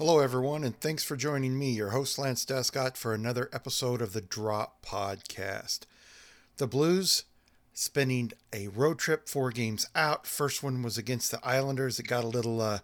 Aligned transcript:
Hello, 0.00 0.18
everyone, 0.18 0.64
and 0.64 0.80
thanks 0.80 1.04
for 1.04 1.14
joining 1.14 1.58
me, 1.58 1.72
your 1.72 1.90
host, 1.90 2.18
Lance 2.18 2.46
Descott, 2.46 2.96
for 2.96 3.12
another 3.12 3.50
episode 3.52 4.00
of 4.00 4.14
the 4.14 4.22
Drop 4.22 4.82
Podcast. 4.82 5.80
The 6.56 6.66
Blues 6.66 7.24
spending 7.74 8.32
a 8.50 8.68
road 8.68 8.98
trip, 8.98 9.28
four 9.28 9.50
games 9.50 9.86
out. 9.94 10.26
First 10.26 10.62
one 10.62 10.82
was 10.82 10.96
against 10.96 11.30
the 11.30 11.46
Islanders. 11.46 11.98
It 11.98 12.06
got 12.06 12.24
a 12.24 12.28
little 12.28 12.62
uh, 12.62 12.78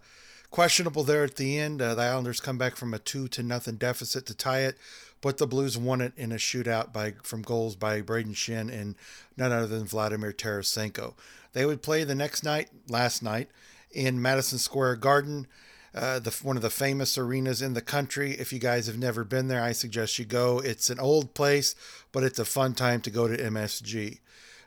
questionable 0.51 1.03
there 1.03 1.23
at 1.23 1.37
the 1.37 1.57
end. 1.57 1.81
Uh, 1.81 1.95
the 1.95 2.03
Islanders 2.03 2.39
come 2.39 2.59
back 2.59 2.75
from 2.75 2.93
a 2.93 2.99
two 2.99 3.27
to 3.29 3.41
nothing 3.41 3.77
deficit 3.77 4.27
to 4.27 4.35
tie 4.35 4.59
it, 4.59 4.77
but 5.19 5.39
the 5.39 5.47
Blues 5.47 5.75
won 5.75 6.01
it 6.01 6.13
in 6.17 6.31
a 6.31 6.35
shootout 6.35 6.93
by 6.93 7.15
from 7.23 7.41
goals 7.41 7.75
by 7.75 7.99
Brayden 7.99 8.35
Schenn 8.35 8.71
and 8.71 8.93
none 9.35 9.51
other 9.51 9.65
than 9.65 9.87
Vladimir 9.87 10.33
Tarasenko. 10.33 11.15
They 11.53 11.65
would 11.65 11.81
play 11.81 12.03
the 12.03 12.13
next 12.13 12.43
night, 12.43 12.69
last 12.87 13.23
night, 13.23 13.49
in 13.91 14.21
Madison 14.21 14.59
Square 14.59 14.97
Garden. 14.97 15.47
Uh, 15.97 16.19
the 16.19 16.29
one 16.43 16.55
of 16.55 16.61
the 16.61 16.69
famous 16.69 17.17
arenas 17.17 17.61
in 17.61 17.73
the 17.73 17.81
country. 17.81 18.33
If 18.33 18.53
you 18.53 18.59
guys 18.59 18.85
have 18.85 18.99
never 18.99 19.23
been 19.23 19.47
there, 19.47 19.63
I 19.63 19.71
suggest 19.71 20.19
you 20.19 20.25
go. 20.25 20.59
It's 20.59 20.91
an 20.91 20.99
old 20.99 21.33
place, 21.33 21.73
but 22.11 22.23
it's 22.23 22.37
a 22.37 22.45
fun 22.45 22.75
time 22.75 23.01
to 23.01 23.09
go 23.09 23.27
to 23.27 23.35
MSG, 23.35 24.19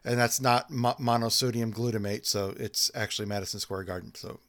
and 0.04 0.18
that's 0.18 0.40
not 0.40 0.70
mo- 0.70 0.96
monosodium 0.98 1.72
glutamate, 1.72 2.26
so 2.26 2.54
it's 2.58 2.90
actually 2.96 3.28
Madison 3.28 3.60
Square 3.60 3.84
Garden. 3.84 4.12
So, 4.16 4.40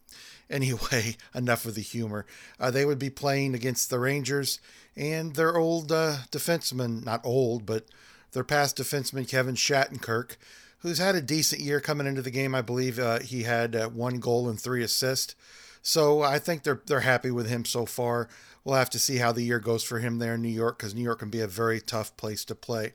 anyway, 0.49 1.17
enough 1.35 1.65
of 1.65 1.75
the 1.75 1.81
humor. 1.81 2.25
Uh, 2.59 2.71
they 2.71 2.85
would 2.85 2.99
be 2.99 3.11
playing 3.11 3.53
against 3.53 3.91
the 3.91 3.99
Rangers 3.99 4.59
and 4.95 5.35
their 5.35 5.57
old 5.57 5.91
uh, 5.91 6.16
defenseman, 6.31 7.05
not 7.05 7.21
old, 7.23 7.66
but 7.66 7.85
their 8.31 8.43
past 8.43 8.77
defenseman 8.77 9.27
Kevin 9.27 9.55
Shattenkirk, 9.55 10.35
who's 10.79 10.97
had 10.97 11.13
a 11.13 11.21
decent 11.21 11.61
year 11.61 11.79
coming 11.79 12.07
into 12.07 12.23
the 12.23 12.31
game. 12.31 12.55
I 12.55 12.61
believe 12.61 12.97
uh, 12.97 13.19
he 13.19 13.43
had 13.43 13.75
uh, 13.75 13.89
one 13.89 14.19
goal 14.19 14.49
and 14.49 14.59
three 14.59 14.83
assists. 14.83 15.35
So 15.81 16.21
I 16.21 16.39
think 16.39 16.63
they're 16.63 16.81
they're 16.85 17.01
happy 17.01 17.31
with 17.31 17.49
him 17.49 17.65
so 17.65 17.85
far. 17.85 18.27
We'll 18.63 18.75
have 18.75 18.89
to 18.91 18.99
see 18.99 19.17
how 19.17 19.31
the 19.31 19.43
year 19.43 19.59
goes 19.59 19.83
for 19.83 19.99
him 19.99 20.19
there 20.19 20.35
in 20.35 20.41
New 20.41 20.49
York 20.49 20.77
because 20.77 20.93
New 20.93 21.01
York 21.01 21.19
can 21.19 21.29
be 21.29 21.41
a 21.41 21.47
very 21.47 21.81
tough 21.81 22.15
place 22.17 22.45
to 22.45 22.55
play. 22.55 22.93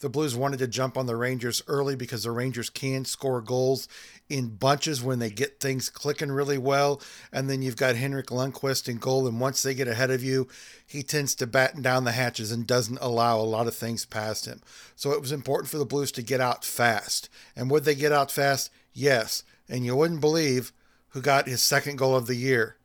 The 0.00 0.10
Blues 0.10 0.36
wanted 0.36 0.58
to 0.58 0.66
jump 0.66 0.98
on 0.98 1.06
the 1.06 1.16
Rangers 1.16 1.62
early 1.68 1.96
because 1.96 2.22
the 2.24 2.30
Rangers 2.30 2.68
can 2.68 3.06
score 3.06 3.40
goals 3.40 3.88
in 4.28 4.56
bunches 4.56 5.02
when 5.02 5.20
they 5.20 5.30
get 5.30 5.58
things 5.58 5.88
clicking 5.88 6.30
really 6.30 6.58
well. 6.58 7.00
And 7.32 7.48
then 7.48 7.62
you've 7.62 7.76
got 7.76 7.96
Henrik 7.96 8.26
Lundqvist 8.26 8.90
in 8.90 8.98
goal. 8.98 9.26
And 9.26 9.40
once 9.40 9.62
they 9.62 9.74
get 9.74 9.88
ahead 9.88 10.10
of 10.10 10.22
you, 10.22 10.48
he 10.86 11.02
tends 11.02 11.34
to 11.36 11.46
batten 11.46 11.80
down 11.80 12.04
the 12.04 12.12
hatches 12.12 12.52
and 12.52 12.66
doesn't 12.66 12.98
allow 13.00 13.38
a 13.38 13.40
lot 13.40 13.68
of 13.68 13.74
things 13.74 14.04
past 14.04 14.44
him. 14.44 14.60
So 14.96 15.12
it 15.12 15.20
was 15.22 15.32
important 15.32 15.70
for 15.70 15.78
the 15.78 15.86
Blues 15.86 16.12
to 16.12 16.22
get 16.22 16.42
out 16.42 16.62
fast. 16.62 17.30
And 17.54 17.70
would 17.70 17.84
they 17.84 17.94
get 17.94 18.12
out 18.12 18.30
fast? 18.30 18.70
Yes. 18.92 19.44
And 19.66 19.86
you 19.86 19.96
wouldn't 19.96 20.20
believe 20.20 20.72
who 21.16 21.22
got 21.22 21.48
his 21.48 21.62
second 21.62 21.96
goal 21.96 22.14
of 22.14 22.26
the 22.26 22.34
year. 22.34 22.76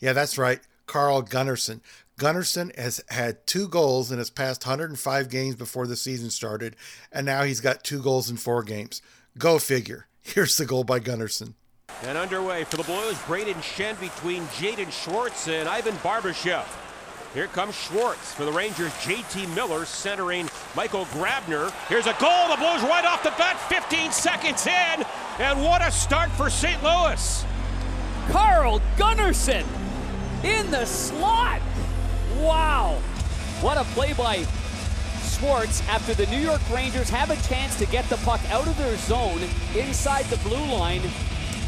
Yeah, 0.00 0.12
that's 0.12 0.38
right, 0.38 0.60
Carl 0.86 1.24
Gunnarsson. 1.24 1.80
Gunnarsson 2.20 2.72
has 2.78 3.02
had 3.08 3.44
two 3.48 3.66
goals 3.66 4.12
in 4.12 4.20
his 4.20 4.30
past 4.30 4.64
105 4.64 5.28
games 5.28 5.56
before 5.56 5.88
the 5.88 5.96
season 5.96 6.30
started, 6.30 6.76
and 7.10 7.26
now 7.26 7.42
he's 7.42 7.58
got 7.58 7.82
two 7.82 8.00
goals 8.00 8.30
in 8.30 8.36
four 8.36 8.62
games. 8.62 9.02
Go 9.36 9.58
figure. 9.58 10.06
Here's 10.22 10.56
the 10.56 10.66
goal 10.66 10.84
by 10.84 11.00
Gunnarsson. 11.00 11.54
And 12.04 12.16
underway 12.16 12.62
for 12.62 12.76
the 12.76 12.84
Blues, 12.84 13.16
Brayden 13.26 13.60
Schenn 13.60 13.98
between 13.98 14.44
Jaden 14.44 14.92
Schwartz 14.92 15.48
and 15.48 15.68
Ivan 15.68 15.96
Barbashev. 15.96 16.66
Here 17.34 17.48
comes 17.48 17.74
Schwartz 17.74 18.32
for 18.32 18.44
the 18.44 18.52
Rangers. 18.52 18.92
JT 19.02 19.52
Miller 19.56 19.84
centering 19.84 20.48
Michael 20.76 21.06
Grabner. 21.06 21.72
Here's 21.88 22.06
a 22.06 22.14
goal. 22.20 22.50
The 22.50 22.56
Blues 22.56 22.82
right 22.82 23.04
off 23.04 23.24
the 23.24 23.34
bat, 23.36 23.58
15 23.68 24.12
seconds 24.12 24.68
in. 24.68 25.04
And 25.40 25.60
what 25.60 25.82
a 25.82 25.90
start 25.90 26.30
for 26.32 26.50
St. 26.50 26.80
Louis. 26.84 27.44
Carl 28.30 28.80
Gunnarsson 28.96 29.64
in 30.44 30.70
the 30.70 30.84
slot. 30.84 31.60
Wow. 32.38 32.94
What 33.60 33.76
a 33.76 33.82
play 33.92 34.12
by 34.12 34.46
Schwartz 35.22 35.82
after 35.88 36.14
the 36.14 36.26
New 36.26 36.38
York 36.38 36.60
Rangers 36.72 37.10
have 37.10 37.30
a 37.30 37.48
chance 37.48 37.76
to 37.78 37.86
get 37.86 38.08
the 38.08 38.18
puck 38.18 38.40
out 38.52 38.68
of 38.68 38.78
their 38.78 38.96
zone 38.98 39.40
inside 39.76 40.26
the 40.26 40.36
blue 40.48 40.64
line. 40.72 41.02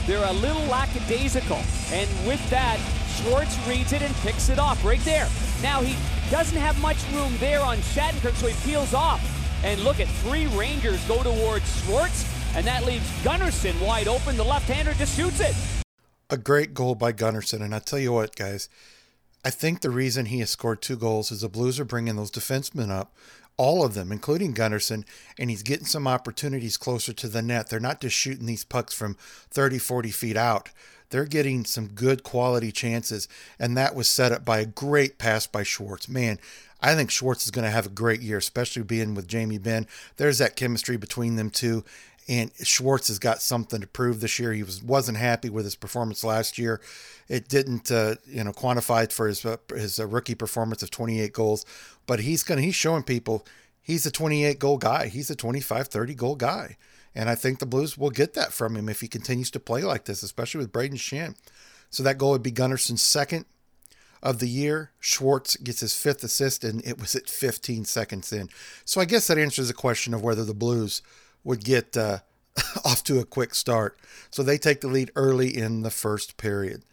They're 0.06 0.24
a 0.24 0.32
little 0.34 0.62
lackadaisical. 0.66 1.60
And 1.90 2.08
with 2.28 2.48
that, 2.50 2.78
Schwartz 3.16 3.58
reads 3.66 3.92
it 3.92 4.02
and 4.02 4.14
picks 4.16 4.48
it 4.48 4.60
off 4.60 4.84
right 4.84 5.00
there. 5.00 5.28
Now 5.62 5.80
he 5.80 5.96
doesn't 6.30 6.58
have 6.58 6.80
much 6.80 6.98
room 7.12 7.34
there 7.40 7.60
on 7.60 7.78
Shattenkirk, 7.78 8.34
so 8.34 8.46
he 8.46 8.70
peels 8.70 8.94
off. 8.94 9.20
And 9.64 9.80
look 9.80 9.98
at 9.98 10.06
three 10.06 10.46
Rangers 10.46 11.02
go 11.08 11.24
towards 11.24 11.84
Schwartz, 11.84 12.24
and 12.54 12.64
that 12.68 12.84
leaves 12.84 13.08
Gunnarsson 13.24 13.84
wide 13.84 14.06
open. 14.06 14.36
The 14.36 14.44
left-hander 14.44 14.94
just 14.94 15.16
shoots 15.16 15.40
it 15.40 15.56
a 16.30 16.36
great 16.36 16.74
goal 16.74 16.94
by 16.94 17.12
Gunnarsson. 17.12 17.62
And 17.62 17.74
I 17.74 17.78
tell 17.78 17.98
you 17.98 18.12
what, 18.12 18.36
guys, 18.36 18.68
I 19.44 19.50
think 19.50 19.80
the 19.80 19.90
reason 19.90 20.26
he 20.26 20.40
has 20.40 20.50
scored 20.50 20.82
two 20.82 20.96
goals 20.96 21.32
is 21.32 21.40
the 21.40 21.48
Blues 21.48 21.80
are 21.80 21.84
bringing 21.84 22.16
those 22.16 22.30
defensemen 22.30 22.90
up, 22.90 23.14
all 23.56 23.84
of 23.84 23.94
them, 23.94 24.12
including 24.12 24.54
Gunnarsson, 24.54 25.04
and 25.38 25.50
he's 25.50 25.62
getting 25.62 25.86
some 25.86 26.06
opportunities 26.06 26.76
closer 26.76 27.12
to 27.12 27.28
the 27.28 27.42
net. 27.42 27.68
They're 27.68 27.80
not 27.80 28.00
just 28.00 28.16
shooting 28.16 28.46
these 28.46 28.64
pucks 28.64 28.94
from 28.94 29.16
30, 29.50 29.78
40 29.78 30.10
feet 30.10 30.36
out. 30.36 30.70
They're 31.10 31.26
getting 31.26 31.66
some 31.66 31.88
good 31.88 32.22
quality 32.22 32.72
chances, 32.72 33.28
and 33.58 33.76
that 33.76 33.94
was 33.94 34.08
set 34.08 34.32
up 34.32 34.46
by 34.46 34.60
a 34.60 34.66
great 34.66 35.18
pass 35.18 35.46
by 35.46 35.62
Schwartz. 35.62 36.08
Man, 36.08 36.38
I 36.80 36.94
think 36.94 37.10
Schwartz 37.10 37.44
is 37.44 37.50
going 37.50 37.66
to 37.66 37.70
have 37.70 37.86
a 37.86 37.90
great 37.90 38.22
year, 38.22 38.38
especially 38.38 38.82
being 38.82 39.14
with 39.14 39.28
Jamie 39.28 39.58
Benn. 39.58 39.86
There's 40.16 40.38
that 40.38 40.56
chemistry 40.56 40.96
between 40.96 41.36
them 41.36 41.50
two, 41.50 41.84
and 42.28 42.52
Schwartz 42.62 43.08
has 43.08 43.18
got 43.18 43.42
something 43.42 43.80
to 43.80 43.86
prove 43.86 44.20
this 44.20 44.38
year. 44.38 44.52
He 44.52 44.62
was 44.62 44.82
wasn't 44.82 45.18
happy 45.18 45.50
with 45.50 45.64
his 45.64 45.74
performance 45.74 46.22
last 46.22 46.58
year. 46.58 46.80
It 47.28 47.48
didn't, 47.48 47.90
uh, 47.90 48.16
you 48.26 48.44
know, 48.44 48.52
quantify 48.52 49.10
for 49.12 49.26
his 49.26 49.44
uh, 49.44 49.56
his 49.74 49.98
uh, 49.98 50.06
rookie 50.06 50.34
performance 50.34 50.82
of 50.82 50.90
28 50.90 51.32
goals, 51.32 51.66
but 52.06 52.20
he's 52.20 52.42
gonna 52.42 52.60
he's 52.60 52.74
showing 52.74 53.02
people 53.02 53.46
he's 53.80 54.06
a 54.06 54.10
28 54.10 54.58
goal 54.58 54.78
guy. 54.78 55.08
He's 55.08 55.30
a 55.30 55.36
25 55.36 55.88
30 55.88 56.14
goal 56.14 56.36
guy, 56.36 56.76
and 57.14 57.28
I 57.28 57.34
think 57.34 57.58
the 57.58 57.66
Blues 57.66 57.98
will 57.98 58.10
get 58.10 58.34
that 58.34 58.52
from 58.52 58.76
him 58.76 58.88
if 58.88 59.00
he 59.00 59.08
continues 59.08 59.50
to 59.52 59.60
play 59.60 59.82
like 59.82 60.04
this, 60.04 60.22
especially 60.22 60.58
with 60.58 60.72
Brayden 60.72 60.94
Schenn. 60.94 61.36
So 61.90 62.02
that 62.02 62.18
goal 62.18 62.30
would 62.32 62.42
be 62.42 62.52
Gunnarsson's 62.52 63.02
second 63.02 63.44
of 64.22 64.38
the 64.38 64.48
year. 64.48 64.92
Schwartz 65.00 65.56
gets 65.56 65.80
his 65.80 65.94
fifth 65.94 66.22
assist, 66.24 66.64
and 66.64 66.84
it 66.86 66.98
was 67.00 67.14
at 67.14 67.28
15 67.28 67.84
seconds 67.84 68.32
in. 68.32 68.48
So 68.84 69.00
I 69.00 69.04
guess 69.04 69.26
that 69.26 69.38
answers 69.38 69.68
the 69.68 69.74
question 69.74 70.14
of 70.14 70.22
whether 70.22 70.44
the 70.44 70.54
Blues 70.54 71.02
would 71.44 71.64
get 71.64 71.96
uh, 71.96 72.18
off 72.84 73.02
to 73.04 73.18
a 73.18 73.24
quick 73.24 73.54
start. 73.54 73.98
So 74.30 74.42
they 74.42 74.58
take 74.58 74.80
the 74.80 74.88
lead 74.88 75.10
early 75.16 75.56
in 75.56 75.82
the 75.82 75.90
first 75.90 76.36
period. 76.36 76.84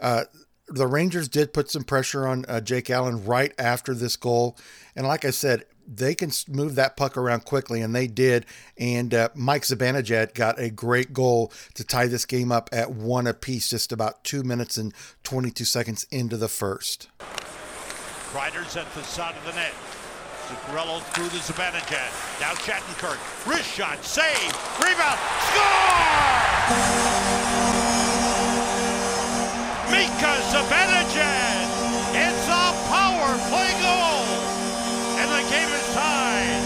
Uh, 0.00 0.24
the 0.68 0.86
Rangers 0.86 1.28
did 1.28 1.52
put 1.52 1.70
some 1.70 1.84
pressure 1.84 2.26
on 2.26 2.44
uh, 2.46 2.60
Jake 2.60 2.90
Allen 2.90 3.24
right 3.24 3.52
after 3.58 3.94
this 3.94 4.16
goal. 4.16 4.56
And 4.94 5.06
like 5.06 5.24
I 5.24 5.30
said, 5.30 5.64
they 5.86 6.14
can 6.14 6.30
move 6.48 6.74
that 6.74 6.96
puck 6.98 7.16
around 7.16 7.46
quickly, 7.46 7.80
and 7.80 7.94
they 7.94 8.06
did. 8.06 8.44
And 8.76 9.14
uh, 9.14 9.30
Mike 9.34 9.62
Zibanejad 9.62 10.34
got 10.34 10.60
a 10.60 10.68
great 10.68 11.14
goal 11.14 11.50
to 11.74 11.84
tie 11.84 12.06
this 12.06 12.26
game 12.26 12.52
up 12.52 12.68
at 12.72 12.90
one 12.90 13.26
apiece, 13.26 13.70
just 13.70 13.90
about 13.90 14.22
two 14.22 14.42
minutes 14.42 14.76
and 14.76 14.92
22 15.24 15.64
seconds 15.64 16.06
into 16.10 16.36
the 16.36 16.48
first. 16.48 17.08
Kreider's 17.18 18.76
at 18.76 18.92
the 18.92 19.02
side 19.02 19.34
of 19.36 19.44
the 19.46 19.52
net. 19.52 19.72
Zuccarello 20.48 21.02
through 21.12 21.28
the 21.28 21.44
Zibanejad. 21.44 22.08
Now 22.40 22.56
Shattenkirk. 22.64 23.20
Wrist 23.46 23.68
shot. 23.68 24.02
Save. 24.02 24.48
Rebound. 24.80 25.20
Score! 25.44 25.68
Mika 29.92 30.32
Zibanejad. 30.48 31.68
It's 32.16 32.48
a 32.48 32.72
power 32.88 33.36
play 33.52 33.76
goal. 33.84 34.24
And 35.20 35.28
the 35.36 35.44
game 35.52 35.68
is 35.68 35.84
tied. 35.92 36.64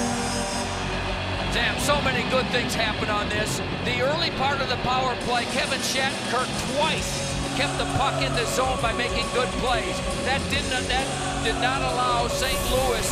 Damn, 1.53 1.77
so 1.81 2.01
many 2.03 2.23
good 2.31 2.47
things 2.53 2.77
happen 2.77 3.11
on 3.11 3.29
this. 3.29 3.61
The 3.85 4.01
early 4.01 4.31
part 4.39 4.61
of 4.61 4.69
the 4.69 4.77
power 4.87 5.17
play, 5.23 5.45
Kevin 5.47 5.81
Shattenkirk 5.81 6.47
twice 6.77 7.32
kept 7.57 7.77
the 7.79 7.89
puck 7.99 8.17
in 8.23 8.33
the 8.35 8.47
zone 8.47 8.79
by 8.81 8.93
making 8.95 9.27
good 9.35 9.49
plays. 9.61 9.97
That 10.25 10.41
didn't 10.49 10.71
that 10.89 11.07
did 11.45 11.59
not 11.61 11.83
allow 11.83 12.29
St. 12.29 12.59
Louis 12.71 13.09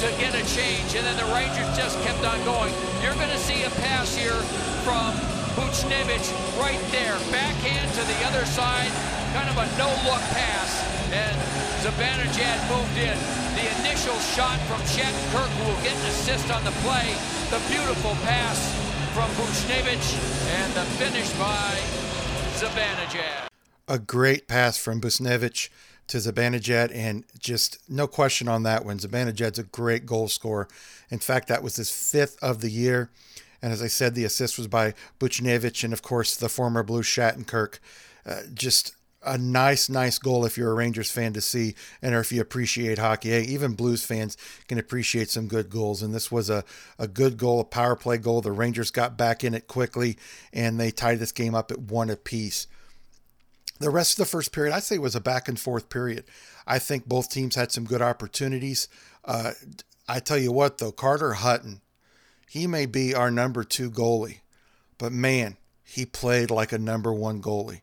to 0.00 0.08
get 0.16 0.32
a 0.32 0.44
change, 0.54 0.94
and 0.94 1.04
then 1.04 1.16
the 1.16 1.28
Rangers 1.34 1.68
just 1.76 2.00
kept 2.00 2.24
on 2.24 2.38
going. 2.44 2.72
You're 3.02 3.16
going 3.20 3.32
to 3.32 3.42
see 3.44 3.64
a 3.64 3.70
pass 3.84 4.16
here 4.16 4.40
from 4.84 5.12
Buchnevich 5.56 6.28
right 6.56 6.80
there. 6.88 7.16
Backhand 7.28 7.88
to 7.98 8.02
the 8.08 8.18
other 8.24 8.44
side, 8.46 8.88
kind 9.36 9.48
of 9.48 9.56
a 9.60 9.66
no-look 9.76 10.24
pass. 10.32 10.70
And 11.12 11.36
Zibanejad 11.84 12.58
moved 12.70 12.96
in. 12.96 13.18
The 13.58 13.66
initial 13.80 14.16
shot 14.32 14.56
from 14.70 14.80
Shattenkirk, 14.88 15.50
who 15.60 15.64
will 15.68 15.82
get 15.82 15.92
an 15.92 16.06
assist 16.16 16.50
on 16.50 16.64
the 16.64 16.72
play. 16.80 17.12
The 17.50 17.60
beautiful 17.68 18.16
pass 18.24 18.56
from 19.12 19.28
Buchnevich, 19.36 20.16
and 20.62 20.72
the 20.72 20.84
finish 20.96 21.28
by 21.34 21.76
Zibanejad. 22.56 23.49
A 23.88 23.98
great 23.98 24.46
pass 24.46 24.78
from 24.78 25.00
Buchnevich 25.00 25.68
to 26.06 26.16
Zibanejad, 26.18 26.90
and 26.92 27.24
just 27.38 27.78
no 27.88 28.06
question 28.06 28.48
on 28.48 28.64
that 28.64 28.84
one. 28.84 28.98
Zibanejad's 28.98 29.58
a 29.58 29.64
great 29.64 30.06
goal 30.06 30.28
scorer. 30.28 30.68
In 31.08 31.18
fact, 31.18 31.48
that 31.48 31.62
was 31.62 31.76
his 31.76 31.90
fifth 31.90 32.36
of 32.42 32.60
the 32.60 32.70
year. 32.70 33.10
And 33.62 33.72
as 33.72 33.82
I 33.82 33.86
said, 33.88 34.14
the 34.14 34.24
assist 34.24 34.58
was 34.58 34.68
by 34.68 34.94
Buchnevich 35.18 35.84
and, 35.84 35.92
of 35.92 36.02
course, 36.02 36.34
the 36.34 36.48
former 36.48 36.82
Blue 36.82 37.02
Shattenkirk. 37.02 37.78
Uh, 38.26 38.42
just 38.54 38.94
a 39.22 39.36
nice, 39.36 39.88
nice 39.88 40.18
goal 40.18 40.46
if 40.46 40.56
you're 40.56 40.70
a 40.70 40.74
Rangers 40.74 41.10
fan 41.10 41.32
to 41.34 41.40
see, 41.40 41.74
and 42.00 42.14
or 42.14 42.20
if 42.20 42.32
you 42.32 42.40
appreciate 42.40 42.98
hockey. 42.98 43.30
Hey, 43.30 43.42
even 43.42 43.74
Blues 43.74 44.02
fans 44.02 44.36
can 44.66 44.78
appreciate 44.78 45.28
some 45.28 45.46
good 45.46 45.68
goals. 45.68 46.02
And 46.02 46.14
this 46.14 46.32
was 46.32 46.48
a, 46.48 46.64
a 46.98 47.06
good 47.06 47.36
goal, 47.36 47.60
a 47.60 47.64
power 47.64 47.96
play 47.96 48.16
goal. 48.16 48.40
The 48.40 48.50
Rangers 48.50 48.90
got 48.90 49.18
back 49.18 49.44
in 49.44 49.54
it 49.54 49.68
quickly, 49.68 50.16
and 50.52 50.80
they 50.80 50.90
tied 50.90 51.18
this 51.18 51.32
game 51.32 51.54
up 51.54 51.70
at 51.70 51.78
one 51.78 52.10
apiece. 52.10 52.66
The 53.80 53.90
rest 53.90 54.12
of 54.12 54.18
the 54.18 54.30
first 54.30 54.52
period, 54.52 54.74
I'd 54.74 54.84
say, 54.84 54.98
was 54.98 55.16
a 55.16 55.20
back 55.20 55.48
and 55.48 55.58
forth 55.58 55.88
period. 55.88 56.24
I 56.66 56.78
think 56.78 57.06
both 57.06 57.30
teams 57.30 57.56
had 57.56 57.72
some 57.72 57.84
good 57.84 58.02
opportunities. 58.02 58.88
Uh, 59.24 59.52
I 60.06 60.20
tell 60.20 60.38
you 60.38 60.52
what, 60.52 60.78
though, 60.78 60.92
Carter 60.92 61.32
Hutton, 61.32 61.80
he 62.48 62.66
may 62.66 62.86
be 62.86 63.14
our 63.14 63.30
number 63.30 63.64
two 63.64 63.90
goalie, 63.90 64.40
but 64.98 65.12
man, 65.12 65.56
he 65.82 66.04
played 66.04 66.50
like 66.50 66.72
a 66.72 66.78
number 66.78 67.12
one 67.12 67.40
goalie. 67.40 67.80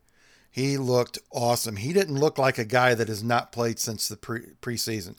He 0.52 0.78
looked 0.78 1.20
awesome. 1.32 1.76
He 1.78 1.94
didn't 1.94 2.20
look 2.20 2.38
like 2.38 2.58
a 2.58 2.66
guy 2.66 2.94
that 2.94 3.08
has 3.08 3.24
not 3.24 3.52
played 3.52 3.80
since 3.80 4.08
the 4.08 4.18
pre- 4.18 4.54
preseason. 4.62 5.16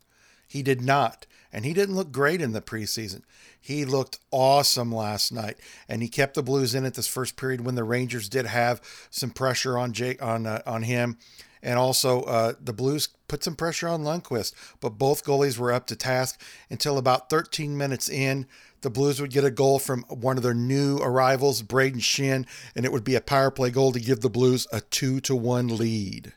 He 0.46 0.62
did 0.62 0.80
not. 0.80 1.26
And 1.52 1.64
he 1.64 1.72
didn't 1.72 1.96
look 1.96 2.12
great 2.12 2.40
in 2.40 2.52
the 2.52 2.60
preseason. 2.60 3.22
He 3.60 3.84
looked 3.84 4.18
awesome 4.30 4.92
last 4.94 5.32
night, 5.32 5.58
and 5.88 6.02
he 6.02 6.08
kept 6.08 6.34
the 6.34 6.42
Blues 6.42 6.74
in 6.74 6.84
at 6.84 6.94
this 6.94 7.06
first 7.06 7.36
period 7.36 7.62
when 7.62 7.74
the 7.74 7.84
Rangers 7.84 8.28
did 8.28 8.46
have 8.46 8.80
some 9.10 9.30
pressure 9.30 9.76
on 9.76 9.92
Jake 9.92 10.22
on 10.22 10.46
uh, 10.46 10.62
on 10.66 10.82
him, 10.82 11.18
and 11.62 11.78
also 11.78 12.22
uh, 12.22 12.52
the 12.60 12.72
Blues 12.72 13.08
put 13.26 13.44
some 13.44 13.56
pressure 13.56 13.88
on 13.88 14.04
Lundqvist. 14.04 14.54
But 14.80 14.90
both 14.90 15.24
goalies 15.24 15.58
were 15.58 15.72
up 15.72 15.86
to 15.88 15.96
task 15.96 16.40
until 16.70 16.98
about 16.98 17.30
13 17.30 17.76
minutes 17.76 18.08
in. 18.08 18.46
The 18.80 18.90
Blues 18.90 19.20
would 19.20 19.32
get 19.32 19.44
a 19.44 19.50
goal 19.50 19.78
from 19.78 20.04
one 20.04 20.36
of 20.36 20.44
their 20.44 20.54
new 20.54 20.98
arrivals, 20.98 21.62
Brayden 21.62 22.00
Schenn, 22.00 22.46
and 22.76 22.84
it 22.84 22.92
would 22.92 23.04
be 23.04 23.16
a 23.16 23.20
power 23.20 23.50
play 23.50 23.70
goal 23.70 23.92
to 23.92 24.00
give 24.00 24.20
the 24.20 24.30
Blues 24.30 24.66
a 24.72 24.80
two 24.80 25.20
to 25.22 25.34
one 25.34 25.76
lead. 25.76 26.32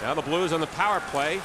Now 0.00 0.14
the 0.14 0.22
Blues 0.22 0.52
on 0.52 0.60
the 0.60 0.66
power 0.68 1.00
play. 1.00 1.40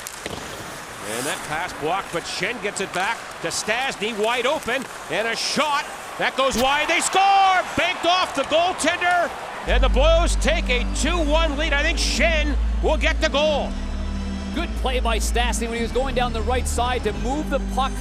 And 1.07 1.25
that 1.25 1.37
pass 1.47 1.71
blocked, 1.81 2.11
but 2.11 2.23
Schenn 2.23 2.61
gets 2.63 2.81
it 2.81 2.91
back 2.93 3.17
to 3.41 3.49
Stastny, 3.49 4.17
wide 4.17 4.47
open, 4.47 4.83
and 5.11 5.27
a 5.27 5.35
shot. 5.35 5.85
That 6.17 6.35
goes 6.35 6.57
wide. 6.57 6.87
They 6.87 6.99
score! 6.99 7.61
Banked 7.77 8.05
off 8.05 8.35
the 8.35 8.43
goaltender, 8.43 9.29
and 9.67 9.83
the 9.83 9.89
Blues 9.89 10.35
take 10.37 10.67
a 10.69 10.83
2-1 10.95 11.57
lead. 11.57 11.73
I 11.73 11.83
think 11.83 11.99
Schenn 11.99 12.55
will 12.81 12.97
get 12.97 13.21
the 13.21 13.29
goal. 13.29 13.69
Good 14.55 14.69
play 14.77 14.99
by 14.99 15.19
Stastny 15.19 15.67
when 15.67 15.75
he 15.75 15.83
was 15.83 15.91
going 15.91 16.15
down 16.15 16.33
the 16.33 16.41
right 16.41 16.67
side 16.67 17.03
to 17.03 17.13
move 17.13 17.49
the 17.49 17.59
puck 17.75 17.91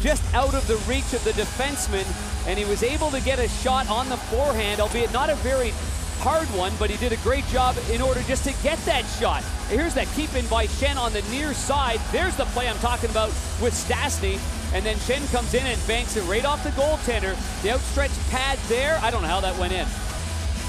just 0.00 0.22
out 0.34 0.54
of 0.54 0.64
the 0.68 0.76
reach 0.88 1.12
of 1.14 1.24
the 1.24 1.32
defenseman, 1.32 2.06
and 2.46 2.58
he 2.58 2.64
was 2.64 2.82
able 2.84 3.10
to 3.10 3.20
get 3.22 3.40
a 3.40 3.48
shot 3.48 3.88
on 3.88 4.08
the 4.08 4.16
forehand, 4.16 4.80
albeit 4.80 5.12
not 5.12 5.30
a 5.30 5.34
very 5.36 5.72
hard 6.18 6.48
one, 6.48 6.72
but 6.78 6.90
he 6.90 6.96
did 6.96 7.12
a 7.12 7.22
great 7.22 7.46
job 7.46 7.76
in 7.90 8.00
order 8.00 8.22
just 8.22 8.44
to 8.44 8.52
get 8.62 8.78
that 8.86 9.04
shot. 9.18 9.42
Here's 9.68 9.94
that 9.94 10.08
keep 10.14 10.34
in 10.34 10.46
by 10.46 10.66
Schenn 10.66 10.96
on 10.96 11.12
the 11.12 11.22
near 11.30 11.54
side. 11.54 12.00
There's 12.12 12.36
the 12.36 12.44
play 12.46 12.68
I'm 12.68 12.78
talking 12.78 13.10
about 13.10 13.28
with 13.60 13.72
Stastny. 13.72 14.38
And 14.74 14.84
then 14.84 14.96
Schenn 14.96 15.30
comes 15.32 15.54
in 15.54 15.66
and 15.66 15.86
banks 15.86 16.16
it 16.16 16.22
right 16.22 16.44
off 16.44 16.62
the 16.64 16.70
goaltender. 16.70 17.36
The 17.62 17.72
outstretched 17.72 18.18
pad 18.30 18.58
there, 18.68 18.98
I 19.02 19.10
don't 19.10 19.22
know 19.22 19.28
how 19.28 19.40
that 19.40 19.58
went 19.58 19.72
in. 19.72 19.86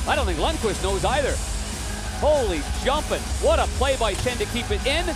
I 0.08 0.16
don't 0.16 0.26
think 0.26 0.40
Lundqvist 0.40 0.84
knows 0.84 1.04
either. 1.04 1.34
Holy 2.20 2.62
jumping. 2.84 3.22
What 3.42 3.60
a 3.60 3.68
play 3.78 3.98
by 3.98 4.14
Schenn 4.14 4.38
to 4.38 4.46
keep 4.46 4.70
it 4.72 4.86
in. 4.86 5.14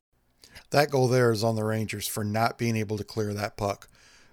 That 0.71 0.89
goal 0.89 1.07
there 1.07 1.31
is 1.31 1.43
on 1.43 1.55
the 1.55 1.63
Rangers 1.63 2.07
for 2.07 2.23
not 2.23 2.57
being 2.57 2.75
able 2.75 2.97
to 2.97 3.03
clear 3.03 3.33
that 3.33 3.57
puck. 3.57 3.87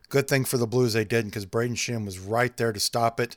Good 0.08 0.28
thing 0.28 0.44
for 0.44 0.56
the 0.56 0.66
Blues 0.66 0.94
they 0.94 1.04
didn't 1.04 1.30
because 1.30 1.46
Brayden 1.46 1.76
Schenn 1.76 2.04
was 2.04 2.18
right 2.18 2.56
there 2.56 2.72
to 2.72 2.80
stop 2.80 3.20
it 3.20 3.36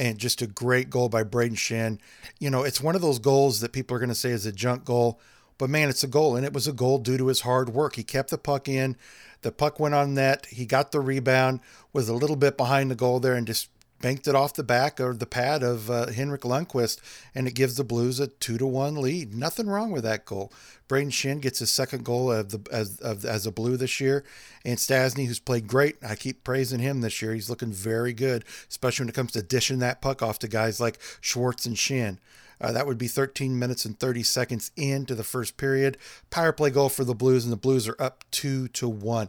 and 0.00 0.16
just 0.16 0.40
a 0.40 0.46
great 0.46 0.88
goal 0.88 1.10
by 1.10 1.22
Brayden 1.22 1.56
Schenn. 1.56 1.98
You 2.38 2.48
know, 2.48 2.62
it's 2.62 2.80
one 2.80 2.96
of 2.96 3.02
those 3.02 3.18
goals 3.18 3.60
that 3.60 3.72
people 3.72 3.94
are 3.94 4.00
going 4.00 4.08
to 4.08 4.14
say 4.14 4.30
is 4.30 4.46
a 4.46 4.52
junk 4.52 4.86
goal, 4.86 5.20
but 5.58 5.68
man, 5.68 5.90
it's 5.90 6.02
a 6.02 6.08
goal, 6.08 6.36
and 6.36 6.46
it 6.46 6.54
was 6.54 6.66
a 6.66 6.72
goal 6.72 6.96
due 6.96 7.18
to 7.18 7.26
his 7.26 7.42
hard 7.42 7.68
work. 7.68 7.96
He 7.96 8.02
kept 8.02 8.30
the 8.30 8.38
puck 8.38 8.66
in, 8.66 8.96
the 9.42 9.52
puck 9.52 9.78
went 9.78 9.94
on 9.94 10.14
net, 10.14 10.46
he 10.46 10.64
got 10.64 10.90
the 10.90 11.00
rebound, 11.00 11.60
was 11.92 12.08
a 12.08 12.14
little 12.14 12.36
bit 12.36 12.56
behind 12.56 12.90
the 12.90 12.94
goal 12.94 13.20
there, 13.20 13.34
and 13.34 13.46
just 13.46 13.68
banked 14.00 14.26
it 14.26 14.34
off 14.34 14.54
the 14.54 14.62
back 14.62 15.00
or 15.00 15.14
the 15.14 15.26
pad 15.26 15.62
of 15.62 15.90
uh, 15.90 16.06
Henrik 16.08 16.42
Lundqvist, 16.42 16.98
and 17.34 17.46
it 17.46 17.54
gives 17.54 17.76
the 17.76 17.84
Blues 17.84 18.20
a 18.20 18.28
two 18.28 18.58
to 18.58 18.66
one 18.66 18.96
lead. 18.96 19.34
Nothing 19.34 19.66
wrong 19.66 19.90
with 19.90 20.04
that 20.04 20.24
goal. 20.24 20.52
Brayden 20.88 21.10
Schenn 21.10 21.40
gets 21.40 21.60
his 21.60 21.70
second 21.70 22.04
goal 22.04 22.32
of 22.32 22.50
the 22.50 22.60
as 22.72 22.98
of, 23.00 23.24
as 23.24 23.46
a 23.46 23.52
Blue 23.52 23.76
this 23.76 24.00
year, 24.00 24.24
and 24.64 24.78
Stastny, 24.78 25.26
who's 25.26 25.38
played 25.38 25.68
great. 25.68 25.96
I 26.02 26.16
keep 26.16 26.42
praising 26.42 26.80
him 26.80 27.00
this 27.00 27.22
year. 27.22 27.34
He's 27.34 27.50
looking 27.50 27.72
very 27.72 28.12
good, 28.12 28.44
especially 28.68 29.04
when 29.04 29.10
it 29.10 29.14
comes 29.14 29.32
to 29.32 29.42
dishing 29.42 29.78
that 29.78 30.02
puck 30.02 30.22
off 30.22 30.38
to 30.40 30.48
guys 30.48 30.80
like 30.80 30.98
Schwartz 31.20 31.66
and 31.66 31.76
Schenn. 31.76 32.18
Uh, 32.60 32.72
that 32.72 32.86
would 32.86 32.98
be 32.98 33.08
13 33.08 33.58
minutes 33.58 33.84
and 33.84 33.98
30 33.98 34.22
seconds 34.22 34.70
into 34.76 35.14
the 35.14 35.24
first 35.24 35.56
period. 35.56 35.96
Power 36.28 36.52
play 36.52 36.70
goal 36.70 36.88
for 36.88 37.04
the 37.04 37.14
Blues, 37.14 37.44
and 37.44 37.52
the 37.52 37.56
Blues 37.56 37.88
are 37.88 37.96
up 37.98 38.24
two 38.30 38.68
to 38.68 38.88
one. 38.88 39.28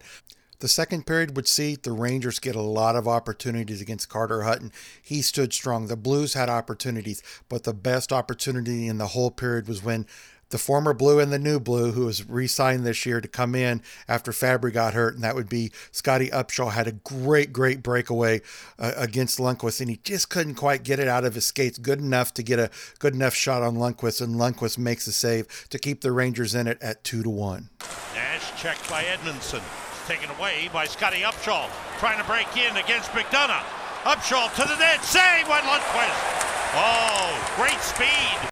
The 0.61 0.67
second 0.67 1.07
period 1.07 1.35
would 1.35 1.47
see 1.47 1.75
the 1.75 1.91
Rangers 1.91 2.37
get 2.37 2.55
a 2.55 2.61
lot 2.61 2.95
of 2.95 3.07
opportunities 3.07 3.81
against 3.81 4.09
Carter 4.09 4.43
Hutton. 4.43 4.71
He 5.01 5.23
stood 5.23 5.53
strong. 5.53 5.87
The 5.87 5.97
Blues 5.97 6.35
had 6.35 6.49
opportunities, 6.49 7.23
but 7.49 7.63
the 7.63 7.73
best 7.73 8.13
opportunity 8.13 8.87
in 8.87 8.99
the 8.99 9.07
whole 9.07 9.31
period 9.31 9.67
was 9.67 9.83
when 9.83 10.05
the 10.51 10.59
former 10.59 10.93
Blue 10.93 11.19
and 11.19 11.33
the 11.33 11.39
new 11.39 11.59
Blue, 11.59 11.93
who 11.93 12.05
was 12.05 12.29
re 12.29 12.45
signed 12.45 12.85
this 12.85 13.07
year 13.07 13.21
to 13.21 13.27
come 13.27 13.55
in 13.55 13.81
after 14.07 14.31
Fabbri 14.31 14.71
got 14.71 14.93
hurt, 14.93 15.15
and 15.15 15.23
that 15.23 15.33
would 15.33 15.49
be 15.49 15.71
Scottie 15.91 16.29
Upshall 16.29 16.73
had 16.73 16.87
a 16.87 16.91
great, 16.91 17.51
great 17.51 17.81
breakaway 17.81 18.41
uh, 18.77 18.91
against 18.95 19.39
Lundqvist, 19.39 19.81
and 19.81 19.89
he 19.89 19.99
just 20.03 20.29
couldn't 20.29 20.55
quite 20.55 20.83
get 20.83 20.99
it 20.99 21.07
out 21.07 21.25
of 21.25 21.33
his 21.33 21.45
skates 21.45 21.79
good 21.79 21.99
enough 21.99 22.35
to 22.35 22.43
get 22.43 22.59
a 22.59 22.69
good 22.99 23.15
enough 23.15 23.33
shot 23.33 23.63
on 23.63 23.77
Lundqvist, 23.77 24.21
and 24.21 24.35
Lundqvist 24.35 24.77
makes 24.77 25.07
a 25.07 25.11
save 25.11 25.67
to 25.69 25.79
keep 25.79 26.01
the 26.01 26.11
Rangers 26.11 26.53
in 26.53 26.67
it 26.67 26.79
at 26.83 27.03
2 27.03 27.23
to 27.23 27.29
1. 27.31 27.69
Nash 28.13 28.61
checked 28.61 28.87
by 28.87 29.03
Edmundson. 29.05 29.63
Taken 30.11 30.35
away 30.37 30.69
by 30.73 30.87
Scottie 30.87 31.21
Upshall. 31.21 31.69
Trying 31.97 32.17
to 32.17 32.25
break 32.25 32.57
in 32.57 32.75
against 32.75 33.11
McDonagh. 33.11 33.63
Upshall 34.03 34.53
to 34.55 34.67
the 34.67 34.75
net. 34.75 35.01
Save 35.05 35.47
by 35.47 35.61
Lundqvist. 35.61 36.73
Oh, 36.75 37.53
great 37.55 37.79
speed 37.79 38.51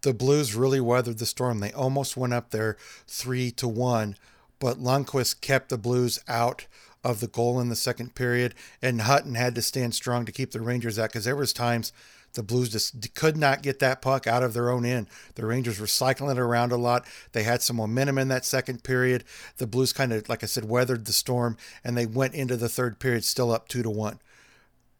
the 0.00 0.14
Blues 0.14 0.54
really 0.54 0.80
weathered 0.80 1.18
the 1.18 1.26
storm. 1.26 1.60
They 1.60 1.72
almost 1.72 2.16
went 2.16 2.34
up 2.34 2.50
there 2.50 2.76
three 3.06 3.50
to 3.52 3.66
one, 3.66 4.16
but 4.58 4.78
Lundqvist 4.78 5.40
kept 5.40 5.70
the 5.70 5.78
Blues 5.78 6.20
out 6.28 6.66
of 7.02 7.20
the 7.20 7.26
goal 7.26 7.60
in 7.60 7.68
the 7.68 7.76
second 7.76 8.14
period, 8.14 8.54
and 8.80 9.02
Hutton 9.02 9.34
had 9.34 9.54
to 9.56 9.62
stand 9.62 9.94
strong 9.94 10.24
to 10.24 10.32
keep 10.32 10.52
the 10.52 10.60
Rangers 10.60 10.98
out 10.98 11.10
because 11.10 11.24
there 11.24 11.36
was 11.36 11.52
times 11.52 11.92
the 12.34 12.42
Blues 12.42 12.68
just 12.68 13.14
could 13.14 13.36
not 13.36 13.62
get 13.62 13.78
that 13.78 14.02
puck 14.02 14.26
out 14.26 14.42
of 14.42 14.54
their 14.54 14.70
own 14.70 14.84
end. 14.84 15.06
The 15.34 15.46
Rangers 15.46 15.80
were 15.80 15.86
cycling 15.86 16.36
it 16.36 16.40
around 16.40 16.72
a 16.72 16.76
lot. 16.76 17.06
They 17.32 17.44
had 17.44 17.62
some 17.62 17.76
momentum 17.76 18.18
in 18.18 18.28
that 18.28 18.44
second 18.44 18.84
period. 18.84 19.24
The 19.56 19.66
Blues 19.66 19.92
kind 19.92 20.12
of, 20.12 20.28
like 20.28 20.42
I 20.42 20.46
said, 20.46 20.68
weathered 20.68 21.06
the 21.06 21.12
storm, 21.12 21.56
and 21.82 21.96
they 21.96 22.06
went 22.06 22.34
into 22.34 22.56
the 22.56 22.68
third 22.68 22.98
period 22.98 23.24
still 23.24 23.52
up 23.52 23.68
two 23.68 23.82
to 23.82 23.90
one 23.90 24.18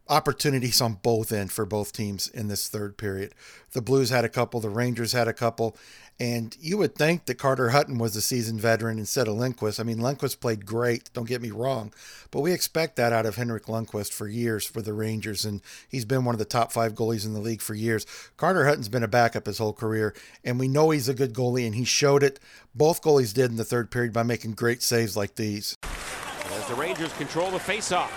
opportunities 0.08 0.80
on 0.80 0.94
both 1.02 1.32
ends 1.32 1.52
for 1.52 1.64
both 1.64 1.92
teams 1.92 2.28
in 2.28 2.49
this 2.49 2.68
third 2.68 2.96
period. 2.96 3.34
The 3.73 3.80
Blues 3.80 4.11
had 4.11 4.25
a 4.25 4.28
couple, 4.28 4.61
the 4.61 4.68
Rangers 4.68 5.12
had 5.12 5.28
a 5.28 5.32
couple, 5.32 5.76
and 6.20 6.56
you 6.61 6.76
would 6.78 6.94
think 6.94 7.25
that 7.25 7.38
Carter 7.38 7.70
Hutton 7.70 7.99
was 7.99 8.14
a 8.14 8.20
seasoned 8.20 8.61
veteran 8.61 8.99
instead 8.99 9.26
of 9.26 9.34
Lundqvist. 9.34 9.80
I 9.80 9.82
mean, 9.82 9.99
Lundqvist 9.99 10.40
played 10.40 10.66
great, 10.66 11.11
don't 11.12 11.26
get 11.26 11.42
me 11.42 11.50
wrong, 11.50 11.92
but 12.30 12.40
we 12.40 12.52
expect 12.52 12.96
that 12.96 13.12
out 13.12 13.26
of 13.26 13.37
Henrik 13.37 13.64
Lundqvist 13.64 14.12
for 14.12 14.28
years 14.28 14.66
for 14.66 14.82
the 14.82 14.92
Rangers, 14.92 15.44
and 15.44 15.62
he's 15.88 16.04
been 16.04 16.25
one 16.25 16.34
of 16.34 16.38
the 16.38 16.44
top 16.44 16.70
five 16.70 16.94
goalies 16.94 17.25
in 17.25 17.32
the 17.32 17.40
league 17.40 17.62
for 17.62 17.75
years. 17.75 18.06
Carter 18.37 18.66
Hutton's 18.66 18.90
been 18.90 19.02
a 19.02 19.08
backup 19.08 19.46
his 19.46 19.58
whole 19.58 19.73
career, 19.73 20.14
and 20.44 20.61
we 20.61 20.68
know 20.68 20.90
he's 20.90 21.08
a 21.08 21.14
good 21.14 21.32
goalie, 21.32 21.66
and 21.66 21.75
he 21.75 21.84
showed 21.84 22.23
it. 22.23 22.38
Both 22.75 23.02
goalies 23.02 23.32
did 23.32 23.50
in 23.50 23.56
the 23.56 23.64
third 23.64 23.90
period 23.90 24.12
by 24.12 24.23
making 24.23 24.52
great 24.52 24.82
saves 24.82 25.16
like 25.16 25.37
these. 25.37 25.76
As 25.82 26.68
the 26.68 26.75
Rangers 26.75 27.12
control 27.14 27.50
the 27.50 27.58
faceoff. 27.58 28.11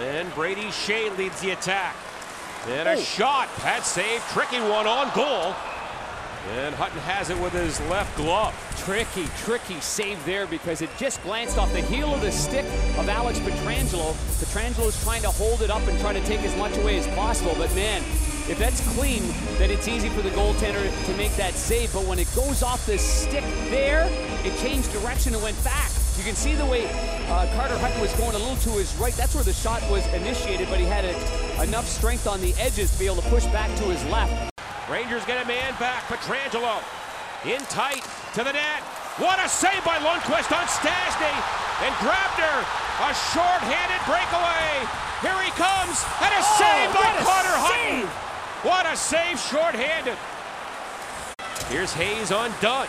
And 0.00 0.32
Brady 0.34 0.66
Skjei 0.66 1.16
leads 1.16 1.40
the 1.40 1.50
attack. 1.50 1.96
And 2.68 2.88
a 2.88 2.92
oh. 2.92 3.00
shot. 3.00 3.48
Pad 3.56 3.84
save. 3.84 4.22
Tricky 4.32 4.60
one 4.60 4.86
on 4.86 5.14
goal. 5.14 5.54
And 6.56 6.74
Hutton 6.74 6.98
has 7.00 7.30
it 7.30 7.40
with 7.40 7.52
his 7.54 7.80
left 7.88 8.14
glove. 8.16 8.54
Tricky, 8.84 9.26
tricky 9.38 9.80
save 9.80 10.22
there 10.26 10.46
because 10.46 10.82
it 10.82 10.90
just 10.98 11.22
glanced 11.22 11.56
off 11.56 11.72
the 11.72 11.80
heel 11.80 12.12
of 12.12 12.20
the 12.20 12.30
stick 12.30 12.66
of 12.98 13.08
Alex 13.08 13.38
Pietrangelo. 13.38 14.12
Pietrangelo's 14.38 15.02
trying 15.02 15.22
to 15.22 15.30
hold 15.30 15.62
it 15.62 15.70
up 15.70 15.86
and 15.88 15.98
try 16.00 16.12
to 16.12 16.22
take 16.26 16.40
as 16.40 16.54
much 16.58 16.76
away 16.76 16.98
as 16.98 17.06
possible, 17.14 17.54
but 17.56 17.74
man, 17.74 18.02
if 18.46 18.58
that's 18.58 18.86
clean, 18.94 19.22
then 19.56 19.70
it's 19.70 19.88
easy 19.88 20.10
for 20.10 20.20
the 20.20 20.28
goaltender 20.30 21.06
to 21.06 21.16
make 21.16 21.34
that 21.36 21.54
save. 21.54 21.94
But 21.94 22.04
when 22.04 22.18
it 22.18 22.28
goes 22.34 22.62
off 22.62 22.84
the 22.84 22.98
stick 22.98 23.44
there, 23.70 24.06
it 24.44 24.54
changed 24.58 24.92
direction 24.92 25.32
and 25.32 25.42
went 25.42 25.62
back. 25.64 25.90
You 26.16 26.22
can 26.22 26.36
see 26.36 26.54
the 26.54 26.64
way 26.66 26.86
uh, 27.26 27.50
Carter 27.58 27.76
Hutton 27.78 28.00
was 28.00 28.12
going 28.14 28.34
a 28.34 28.38
little 28.38 28.56
to 28.70 28.78
his 28.78 28.94
right. 28.96 29.12
That's 29.14 29.34
where 29.34 29.42
the 29.42 29.52
shot 29.52 29.82
was 29.90 30.06
initiated, 30.14 30.68
but 30.70 30.78
he 30.78 30.86
had 30.86 31.04
a, 31.04 31.14
enough 31.62 31.88
strength 31.88 32.26
on 32.26 32.40
the 32.40 32.54
edges 32.54 32.92
to 32.92 32.98
be 32.98 33.06
able 33.06 33.20
to 33.20 33.28
push 33.28 33.44
back 33.50 33.66
to 33.78 33.84
his 33.90 34.02
left. 34.06 34.30
Rangers 34.88 35.24
get 35.26 35.42
a 35.42 35.46
man 35.48 35.74
back. 35.82 36.06
Pietrangelo 36.06 36.78
in 37.44 37.60
tight 37.66 38.06
to 38.34 38.44
the 38.44 38.52
net. 38.52 38.80
What 39.18 39.42
a 39.42 39.48
save 39.48 39.84
by 39.84 39.98
Lundqvist 39.98 40.54
on 40.54 40.66
Stastny. 40.70 41.34
And 41.82 41.92
Grabner, 41.98 42.62
a 43.02 43.10
short-handed 43.34 44.02
breakaway. 44.06 44.86
Here 45.18 45.40
he 45.42 45.50
comes, 45.58 45.98
and 46.22 46.30
a 46.30 46.42
Oh, 46.42 46.56
save 46.58 46.94
by 46.94 47.10
Carter 47.26 47.58
Hutton. 47.58 48.06
What 48.62 48.86
a 48.86 48.96
save 48.96 49.38
short-handed. 49.40 50.16
Here's 51.68 51.92
Hayes 51.92 52.30
on 52.30 52.52
Dunn. 52.60 52.86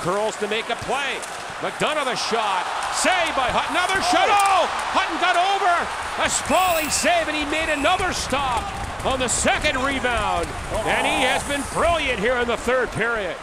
Curls 0.00 0.36
to 0.36 0.48
make 0.48 0.68
a 0.68 0.76
play. 0.76 1.16
McDonagh 1.62 2.04
the 2.04 2.16
shot. 2.16 2.66
Save 2.98 3.36
by 3.38 3.46
Hutton. 3.46 3.78
Another 3.78 4.02
shot. 4.10 4.26
Oh. 4.26 4.34
oh! 4.34 4.66
Hutton 4.90 5.14
got 5.22 5.38
over. 5.38 5.70
A 6.18 6.28
sprawling 6.28 6.90
save, 6.90 7.28
and 7.28 7.36
he 7.36 7.44
made 7.44 7.72
another 7.72 8.12
stop 8.12 8.66
on 9.06 9.20
the 9.20 9.28
second 9.28 9.76
rebound. 9.78 10.48
And 10.74 11.06
he 11.06 11.22
has 11.22 11.46
been 11.46 11.62
brilliant 11.72 12.18
here 12.18 12.36
in 12.38 12.48
the 12.48 12.56
third 12.56 12.90
period. 12.90 13.36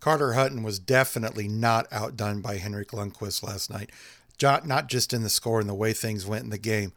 Carter 0.00 0.32
Hutton 0.32 0.64
was 0.64 0.80
definitely 0.80 1.46
not 1.46 1.86
outdone 1.92 2.40
by 2.40 2.56
Henrik 2.56 2.88
Lundqvist 2.88 3.44
last 3.44 3.70
night. 3.70 3.90
Not 4.42 4.88
just 4.88 5.12
in 5.12 5.22
the 5.22 5.30
score 5.30 5.60
and 5.60 5.68
the 5.68 5.74
way 5.74 5.92
things 5.92 6.26
went 6.26 6.42
in 6.42 6.50
the 6.50 6.58
game, 6.58 6.92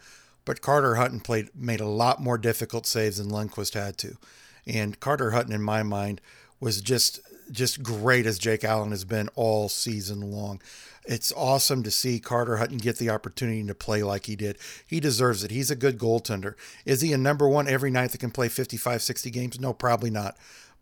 but 0.46 0.62
Carter 0.62 0.96
Hutton 0.96 1.20
played 1.20 1.50
made 1.54 1.80
a 1.80 1.88
lot 1.88 2.20
more 2.20 2.40
difficult 2.40 2.88
saves 2.88 3.18
than 3.18 3.30
Lundqvist 3.30 3.76
had 3.76 4.00
to. 4.00 4.18
And 4.66 5.00
Carter 5.00 5.30
Hutton, 5.30 5.54
in 5.54 5.62
my 5.62 5.84
mind, 5.84 6.22
was 6.60 6.82
just 6.82 7.20
just 7.52 7.84
great 7.84 8.25
as 8.25 8.40
Jake 8.40 8.64
Allen 8.64 8.92
has 8.92 9.06
been 9.06 9.30
all 9.36 9.70
season 9.70 10.32
long. 10.32 10.62
It's 11.08 11.32
awesome 11.34 11.84
to 11.84 11.92
see 11.92 12.20
Carter 12.20 12.58
Hutton 12.58 12.78
get 12.78 12.98
the 12.98 13.12
opportunity 13.12 13.64
to 13.64 13.75
play 13.75 14.02
like 14.02 14.25
he 14.25 14.36
did. 14.36 14.58
He 14.88 15.00
deserves 15.00 15.44
it. 15.44 15.52
He's 15.52 15.70
a 15.70 15.75
good 15.75 16.00
goaltender. 16.00 16.56
Is 16.84 17.02
he 17.02 17.14
a 17.14 17.18
number 17.18 17.48
one 17.48 17.68
every 17.68 17.92
night 17.92 18.12
that 18.12 18.20
can 18.20 18.32
play 18.32 18.50
55, 18.50 19.04
60 19.04 19.30
games? 19.30 19.60
No, 19.60 19.72
probably 19.72 20.10
not. 20.10 20.36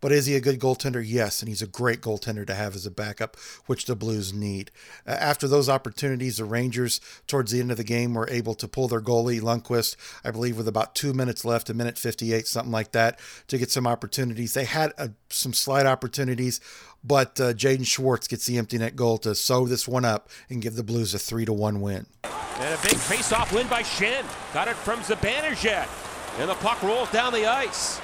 But 0.04 0.12
is 0.12 0.26
he 0.26 0.36
a 0.36 0.42
good 0.42 0.60
goaltender? 0.60 1.02
Yes, 1.02 1.42
and 1.42 1.48
he's 1.48 1.62
a 1.62 1.66
great 1.66 2.02
goaltender 2.02 2.46
to 2.48 2.56
have 2.56 2.76
as 2.76 2.86
a 2.86 2.92
backup, 2.92 3.38
which 3.68 3.86
the 3.86 3.96
Blues 3.96 4.34
need. 4.34 4.70
Uh, 5.08 5.12
after 5.12 5.48
those 5.48 5.70
opportunities, 5.70 6.36
the 6.36 6.44
Rangers, 6.44 7.00
towards 7.26 7.54
the 7.54 7.62
end 7.62 7.72
of 7.72 7.78
the 7.78 7.86
game, 7.86 8.14
were 8.14 8.30
able 8.30 8.54
to 8.56 8.68
pull 8.68 8.90
their 8.90 9.00
goalie, 9.00 9.40
Lundqvist, 9.40 9.96
I 10.22 10.32
believe, 10.32 10.58
with 10.58 10.68
about 10.68 10.94
two 10.94 11.14
minutes 11.14 11.46
left, 11.46 11.70
a 11.70 11.74
minute 11.74 11.98
58, 11.98 12.48
something 12.48 12.72
like 12.74 12.92
that, 12.92 13.18
to 13.48 13.58
get 13.58 13.72
some 13.72 13.88
opportunities. 13.88 14.54
They 14.54 14.66
had 14.66 14.92
uh 14.98 15.08
some 15.30 15.54
slight 15.54 15.86
opportunities, 15.86 16.60
but 17.02 17.40
uh, 17.40 17.54
Jaden 17.54 17.88
Schwartz 17.88 18.28
gets 18.28 18.46
the 18.46 18.58
empty 18.58 18.78
net 18.80 18.98
goal 18.98 19.18
to 19.20 19.34
sew 19.34 19.66
this 19.68 19.88
one 19.88 20.04
up 20.04 20.28
and 20.50 20.62
give 20.62 20.76
the 20.76 20.84
Blues 20.84 21.14
a 21.14 21.20
3 21.20 21.46
to 21.46 21.54
1 21.54 21.80
win. 21.80 22.08
And 22.26 22.74
a 22.74 22.84
big 22.84 22.98
face-off 22.98 23.54
win 23.54 23.68
by 23.68 23.84
Schenn. 23.84 24.26
Got 24.54 24.68
it 24.68 24.76
from 24.76 25.00
Zibanejad. 25.00 25.88
And 26.40 26.50
the 26.50 26.56
puck 26.56 26.84
rolls 26.84 27.10
down 27.12 27.32
the 27.32 27.46
ice. 27.46 28.02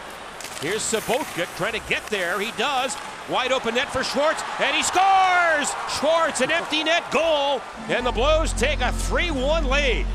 Here's 0.62 0.82
Sobotka 0.82 1.46
trying 1.56 1.80
to 1.80 1.88
get 1.88 2.06
there. 2.08 2.38
He 2.39 2.51
does. 2.58 2.98
Wide 3.30 3.54
open 3.54 3.75
net 3.75 3.89
for 3.94 4.04
Schwartz, 4.04 4.44
and 4.60 4.75
he 4.75 4.84
scores! 4.84 5.74
Schwartz, 5.88 6.42
an 6.42 6.51
empty 6.51 6.84
net 6.84 7.10
goal, 7.12 7.62
and 7.88 8.06
the 8.06 8.12
Blues 8.12 8.51
take 8.54 8.82
a 8.82 8.92
3 8.92 9.32
1 9.32 9.66
lead. 9.66 10.06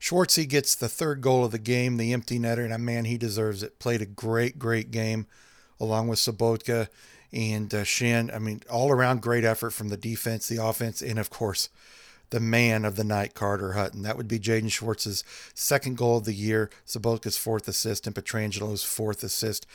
Schwartzy 0.00 0.48
gets 0.48 0.76
the 0.76 0.88
third 0.88 1.22
goal 1.22 1.44
of 1.44 1.50
the 1.50 1.58
game, 1.58 1.96
the 1.96 2.12
empty 2.12 2.38
netter, 2.38 2.64
and 2.64 2.72
uh, 2.72 2.78
man, 2.78 3.04
he 3.04 3.18
deserves 3.18 3.62
it. 3.64 3.80
Played 3.80 4.00
a 4.00 4.06
great, 4.06 4.58
great 4.58 4.90
game 4.90 5.26
along 5.80 6.06
with 6.06 6.18
Sobotka 6.18 6.88
and 7.32 7.74
uh, 7.74 7.82
Schenn. 7.82 8.32
I 8.32 8.38
mean, 8.38 8.62
all 8.70 8.92
around 8.92 9.22
great 9.22 9.44
effort 9.44 9.70
from 9.70 9.88
the 9.88 9.96
defense, 9.96 10.46
the 10.46 10.62
offense, 10.62 11.02
and 11.02 11.18
of 11.18 11.30
course, 11.30 11.68
the 12.30 12.40
man 12.40 12.84
of 12.84 12.96
the 12.96 13.04
night, 13.04 13.34
Carter 13.34 13.72
Hutton. 13.72 14.02
That 14.02 14.16
would 14.16 14.28
be 14.28 14.38
Jaden 14.38 14.70
Schwartz's 14.70 15.24
second 15.54 15.96
goal 15.96 16.18
of 16.18 16.24
the 16.24 16.32
year, 16.32 16.70
Sobotka's 16.86 17.36
fourth 17.36 17.68
assist, 17.68 18.06
and 18.06 18.14
Pietrangelo's 18.14 18.84
fourth 18.84 19.22
assist. 19.22 19.66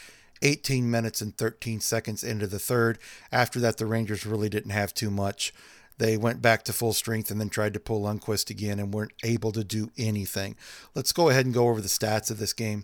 18 0.42 0.90
minutes 0.90 1.22
and 1.22 1.38
13 1.38 1.80
seconds 1.80 2.24
into 2.24 2.48
the 2.48 2.60
third. 2.60 3.00
After 3.32 3.60
that, 3.62 3.78
the 3.78 3.86
Rangers 3.86 4.26
really 4.26 4.50
didn't 4.50 4.72
have 4.72 4.94
too 4.94 5.10
much. 5.10 5.54
They 5.98 6.18
went 6.18 6.42
back 6.42 6.64
to 6.64 6.74
full 6.74 6.94
strength 6.94 7.32
and 7.32 7.40
then 7.40 7.50
tried 7.50 7.74
to 7.74 7.80
pull 7.80 8.02
Lundqvist 8.02 8.50
again 8.50 8.80
and 8.80 8.94
weren't 8.94 9.14
able 9.24 9.52
to 9.54 9.64
do 9.64 9.92
anything. 9.98 10.58
Let's 10.94 11.14
go 11.14 11.30
ahead 11.30 11.46
and 11.46 11.54
go 11.54 11.70
over 11.70 11.80
the 11.80 11.88
stats 11.88 12.30
of 12.30 12.38
this 12.38 12.54
game. 12.54 12.84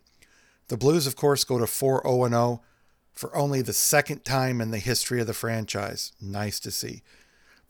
The 0.69 0.77
Blues, 0.77 1.07
of 1.07 1.17
course, 1.17 1.43
go 1.43 1.59
to 1.59 1.67
4 1.67 2.03
0 2.05 2.29
0 2.29 2.61
for 3.11 3.35
only 3.35 3.61
the 3.61 3.73
second 3.73 4.23
time 4.23 4.61
in 4.61 4.71
the 4.71 4.79
history 4.79 5.19
of 5.19 5.27
the 5.27 5.33
franchise. 5.33 6.13
Nice 6.21 6.59
to 6.61 6.71
see. 6.71 7.01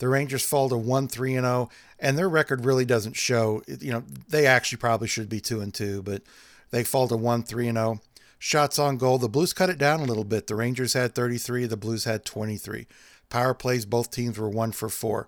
The 0.01 0.09
Rangers 0.09 0.43
fall 0.43 0.67
to 0.69 0.77
1 0.77 1.09
3 1.09 1.35
and 1.35 1.45
0, 1.45 1.69
and 1.99 2.17
their 2.17 2.27
record 2.27 2.65
really 2.65 2.85
doesn't 2.85 3.15
show. 3.15 3.61
You 3.67 3.91
know, 3.91 4.03
they 4.27 4.47
actually 4.47 4.79
probably 4.79 5.07
should 5.07 5.29
be 5.29 5.39
2 5.39 5.61
and 5.61 5.71
2, 5.71 6.01
but 6.01 6.23
they 6.71 6.83
fall 6.83 7.07
to 7.07 7.15
1 7.15 7.43
3 7.43 7.67
and 7.67 7.77
0. 7.77 8.01
Shots 8.39 8.79
on 8.79 8.97
goal. 8.97 9.19
The 9.19 9.29
Blues 9.29 9.53
cut 9.53 9.69
it 9.69 9.77
down 9.77 9.99
a 9.99 10.05
little 10.05 10.23
bit. 10.23 10.47
The 10.47 10.55
Rangers 10.55 10.93
had 10.93 11.13
33, 11.13 11.67
the 11.67 11.77
Blues 11.77 12.05
had 12.05 12.25
23. 12.25 12.87
Power 13.29 13.53
plays, 13.53 13.85
both 13.85 14.09
teams 14.09 14.39
were 14.39 14.49
1 14.49 14.71
for 14.71 14.89
4. 14.89 15.27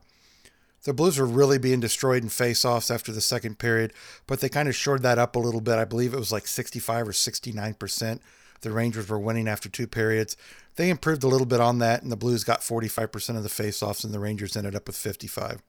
The 0.86 0.94
Blues 0.94 1.20
were 1.20 1.28
really 1.28 1.60
being 1.60 1.80
destroyed 1.80 2.24
in 2.24 2.30
faceoffs 2.30 2.90
after 2.90 3.12
the 3.12 3.22
second 3.22 3.60
period, 3.60 3.94
but 4.26 4.40
they 4.40 4.50
kind 4.50 4.68
of 4.68 4.76
shored 4.76 5.04
that 5.04 5.20
up 5.20 5.36
a 5.36 5.40
little 5.40 5.62
bit. 5.62 5.78
I 5.78 5.86
believe 5.86 6.16
it 6.16 6.20
was 6.20 6.32
like 6.32 6.48
65 6.48 7.10
or 7.10 7.12
69%. 7.12 8.20
The 8.64 8.72
Rangers 8.72 9.10
were 9.10 9.20
winning 9.20 9.48
after 9.48 9.70
two 9.70 9.88
periods. 9.88 10.36
They 10.76 10.90
improved 10.90 11.24
a 11.24 11.28
little 11.28 11.46
bit 11.46 11.62
on 11.62 11.80
that, 11.80 12.02
and 12.02 12.12
the 12.12 12.18
Blues 12.18 12.44
got 12.44 12.62
45% 12.62 13.38
of 13.38 13.44
the 13.44 13.50
faceoffs, 13.50 14.04
and 14.04 14.14
the 14.14 14.20
Rangers 14.20 14.58
ended 14.58 14.76
up 14.76 14.88
with 14.88 14.98
55. 14.98 15.62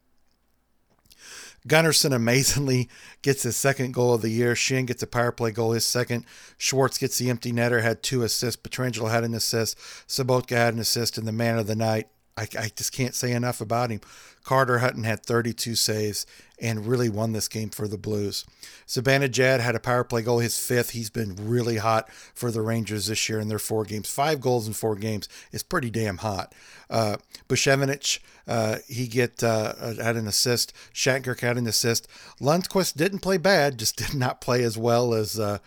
Gunnarsson 1.67 2.15
amazingly 2.15 2.89
gets 3.23 3.43
his 3.43 3.57
second 3.57 3.95
goal 3.95 4.15
of 4.15 4.23
the 4.23 4.31
year. 4.31 4.55
Schenn 4.55 4.87
gets 4.87 5.03
a 5.03 5.07
power 5.07 5.33
play 5.33 5.51
goal, 5.51 5.73
his 5.73 5.85
second. 5.85 6.25
Schwartz 6.59 6.99
gets 6.99 7.19
the 7.19 7.31
empty 7.31 7.53
netter, 7.53 7.83
had 7.83 8.03
two 8.03 8.23
assists. 8.23 8.61
Pietrangelo 8.61 9.11
had 9.11 9.25
an 9.25 9.35
assist. 9.35 9.79
Sobotka 10.09 10.57
had 10.57 10.75
an 10.75 10.81
assist, 10.81 11.17
and 11.19 11.27
the 11.27 11.33
man 11.33 11.59
of 11.59 11.67
the 11.67 11.77
night. 11.77 12.09
I, 12.37 12.49
I 12.59 12.71
just 12.75 12.93
can't 12.93 13.15
say 13.15 13.33
enough 13.33 13.61
about 13.61 13.91
him. 13.91 14.01
Carter 14.43 14.79
Hutton 14.79 15.05
had 15.05 15.25
32 15.25 15.75
saves 15.75 16.27
and 16.61 16.87
really 16.87 17.09
won 17.09 17.33
this 17.33 17.49
game 17.49 17.71
for 17.71 17.89
the 17.89 17.97
Blues. 17.97 18.45
Zibanejad 18.87 19.61
had 19.61 19.75
a 19.75 19.81
power 19.81 20.05
play 20.05 20.23
goal, 20.23 20.41
his 20.41 20.59
fifth. 20.59 20.91
He's 20.91 21.11
been 21.11 21.35
really 21.41 21.79
hot 21.79 22.13
for 22.13 22.51
the 22.51 22.61
Rangers 22.61 23.07
this 23.07 23.29
year 23.29 23.41
in 23.41 23.49
their 23.49 23.59
four 23.59 23.85
games. 23.85 24.11
Five 24.11 24.41
goals 24.41 24.67
in 24.67 24.75
four 24.75 24.97
games 24.97 25.29
is 25.53 25.63
pretty 25.63 25.91
damn 25.91 26.19
hot. 26.19 26.55
Uh, 26.91 27.17
Buchnevich, 27.49 28.19
uh, 28.47 28.79
he 28.87 29.07
get 29.07 29.43
uh, 29.43 29.75
had 30.03 30.17
an 30.17 30.27
assist. 30.27 30.75
Shattenkirk 30.93 31.41
had 31.41 31.57
an 31.57 31.67
assist. 31.67 32.07
Lundqvist 32.41 32.97
didn't 32.97 33.21
play 33.21 33.39
bad, 33.39 33.79
just 33.79 33.97
did 34.05 34.15
not 34.15 34.41
play 34.41 34.63
as 34.63 34.77
well 34.77 35.15
as 35.15 35.39
uh, 35.39 35.59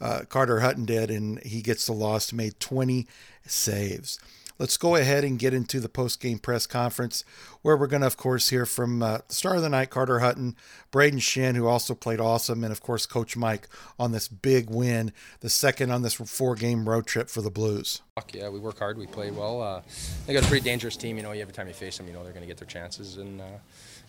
uh, 0.00 0.20
Carter 0.28 0.60
Hutton 0.60 0.84
did, 0.84 1.10
and 1.10 1.42
he 1.42 1.62
gets 1.62 1.86
the 1.86 1.92
loss. 1.92 2.32
Made 2.32 2.60
20 2.60 3.06
saves. 3.46 4.18
Let's 4.58 4.76
go 4.76 4.96
ahead 4.96 5.22
and 5.22 5.38
get 5.38 5.52
into 5.52 5.80
the 5.80 5.88
post-game 5.88 6.38
press 6.38 6.66
conference, 6.66 7.24
where 7.62 7.76
we're 7.76 7.86
going 7.86 8.00
to, 8.00 8.06
of 8.06 8.16
course, 8.16 8.48
hear 8.48 8.64
from 8.64 9.02
uh, 9.02 9.18
the 9.28 9.34
star 9.34 9.56
of 9.56 9.62
the 9.62 9.68
night, 9.68 9.90
Carter 9.90 10.20
Hutton, 10.20 10.56
Brayden 10.90 11.20
Schenn, 11.20 11.56
who 11.56 11.66
also 11.66 11.94
played 11.94 12.20
awesome, 12.20 12.64
and 12.64 12.72
of 12.72 12.80
course, 12.80 13.04
Coach 13.04 13.36
Mike 13.36 13.68
on 13.98 14.12
this 14.12 14.28
big 14.28 14.70
win, 14.70 15.12
the 15.40 15.50
second 15.50 15.90
on 15.90 16.02
this 16.02 16.14
four-game 16.14 16.88
road 16.88 17.06
trip 17.06 17.28
for 17.28 17.42
the 17.42 17.50
Blues. 17.50 18.00
Yeah, 18.32 18.48
we 18.48 18.58
work 18.58 18.78
hard. 18.78 18.96
We 18.96 19.06
play 19.06 19.30
well. 19.30 19.60
Uh, 19.60 19.82
they 20.26 20.32
got 20.32 20.42
a 20.42 20.46
pretty 20.46 20.64
dangerous 20.64 20.96
team. 20.96 21.18
You 21.18 21.22
know, 21.22 21.32
every 21.32 21.52
time 21.52 21.68
you 21.68 21.74
face 21.74 21.98
them, 21.98 22.06
you 22.06 22.14
know 22.14 22.24
they're 22.24 22.32
going 22.32 22.42
to 22.42 22.48
get 22.48 22.56
their 22.56 22.66
chances. 22.66 23.18
And 23.18 23.40
uh, 23.40 23.44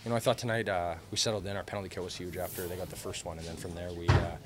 you 0.05 0.09
know, 0.09 0.15
I 0.15 0.19
thought 0.19 0.37
tonight 0.37 0.69
uh, 0.69 0.95
we 1.11 1.17
settled 1.17 1.45
in. 1.45 1.57
Our 1.57 1.63
penalty 1.63 1.89
kill 1.89 2.03
was 2.03 2.15
huge 2.15 2.37
after 2.37 2.67
they 2.67 2.77
got 2.77 2.89
the 2.89 2.95
first 2.95 3.25
one, 3.25 3.37
and 3.37 3.45
then 3.45 3.57
from 3.57 3.75
there 3.75 3.91
we 3.91 4.07
uh, 4.07 4.37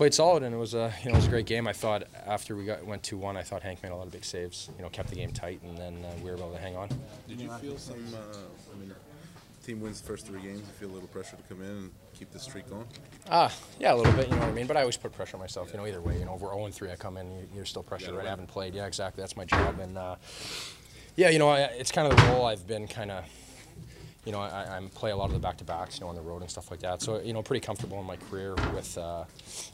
played 0.00 0.14
solid. 0.14 0.42
And 0.42 0.54
it 0.54 0.58
was 0.58 0.72
a 0.72 0.90
you 1.02 1.10
know 1.10 1.16
it 1.16 1.18
was 1.18 1.26
a 1.26 1.30
great 1.30 1.44
game. 1.44 1.68
I 1.68 1.74
thought 1.74 2.04
after 2.26 2.56
we 2.56 2.64
got 2.64 2.86
went 2.86 3.02
two 3.02 3.18
one, 3.18 3.36
I 3.36 3.42
thought 3.42 3.62
Hank 3.62 3.82
made 3.82 3.92
a 3.92 3.96
lot 3.96 4.06
of 4.06 4.12
big 4.12 4.24
saves. 4.24 4.70
You 4.78 4.82
know, 4.82 4.88
kept 4.88 5.10
the 5.10 5.14
game 5.16 5.30
tight, 5.30 5.60
and 5.62 5.76
then 5.76 6.02
uh, 6.02 6.10
we 6.24 6.30
were 6.30 6.36
able 6.38 6.50
to 6.52 6.58
hang 6.58 6.74
on. 6.74 6.88
Did 7.28 7.38
you 7.38 7.50
feel 7.60 7.76
some? 7.76 8.02
Uh, 8.14 8.38
I 8.74 8.80
mean, 8.80 8.94
team 9.66 9.78
wins 9.82 10.00
the 10.00 10.06
first 10.06 10.26
three 10.26 10.40
games. 10.40 10.60
You 10.60 10.72
feel 10.78 10.90
a 10.90 10.94
little 10.94 11.08
pressure 11.08 11.36
to 11.36 11.42
come 11.54 11.60
in 11.60 11.68
and 11.68 11.90
keep 12.18 12.30
the 12.32 12.38
streak 12.38 12.66
going. 12.70 12.86
Ah, 13.30 13.54
yeah, 13.78 13.92
a 13.92 13.96
little 13.96 14.12
bit. 14.14 14.28
You 14.28 14.36
know 14.36 14.40
what 14.40 14.48
I 14.48 14.52
mean. 14.52 14.66
But 14.66 14.78
I 14.78 14.80
always 14.80 14.96
put 14.96 15.12
pressure 15.12 15.36
on 15.36 15.40
myself. 15.42 15.70
You 15.70 15.76
know, 15.78 15.86
either 15.86 16.00
way. 16.00 16.18
You 16.18 16.24
know, 16.24 16.34
if 16.34 16.40
we're 16.40 16.54
0 16.54 16.70
3, 16.70 16.90
I 16.92 16.96
come 16.96 17.18
in. 17.18 17.30
you- 17.30 17.48
You're 17.56 17.66
still 17.66 17.82
pressured. 17.82 18.14
Right? 18.14 18.26
I 18.26 18.30
haven't 18.30 18.48
played. 18.48 18.74
Yeah, 18.74 18.86
exactly. 18.86 19.20
That's 19.20 19.36
my 19.36 19.44
job. 19.44 19.78
And 19.80 19.98
uh, 19.98 20.16
yeah, 21.16 21.28
you 21.28 21.38
know, 21.38 21.50
I, 21.50 21.60
it's 21.82 21.92
kind 21.92 22.10
of 22.10 22.16
the 22.18 22.24
role 22.32 22.46
I've 22.46 22.66
been 22.66 22.88
kind 22.88 23.10
of. 23.10 23.24
You 24.26 24.32
know, 24.32 24.40
I, 24.40 24.76
I 24.76 24.80
play 24.94 25.12
a 25.12 25.16
lot 25.16 25.26
of 25.26 25.32
the 25.32 25.38
back-to-backs, 25.38 25.98
you 25.98 26.04
know, 26.04 26.08
on 26.08 26.14
the 26.14 26.20
road 26.20 26.42
and 26.42 26.50
stuff 26.50 26.70
like 26.70 26.80
that. 26.80 27.00
So, 27.00 27.20
you 27.20 27.32
know, 27.32 27.42
pretty 27.42 27.64
comfortable 27.64 27.98
in 28.00 28.06
my 28.06 28.16
career 28.16 28.54
with 28.74 28.98
uh, 28.98 29.24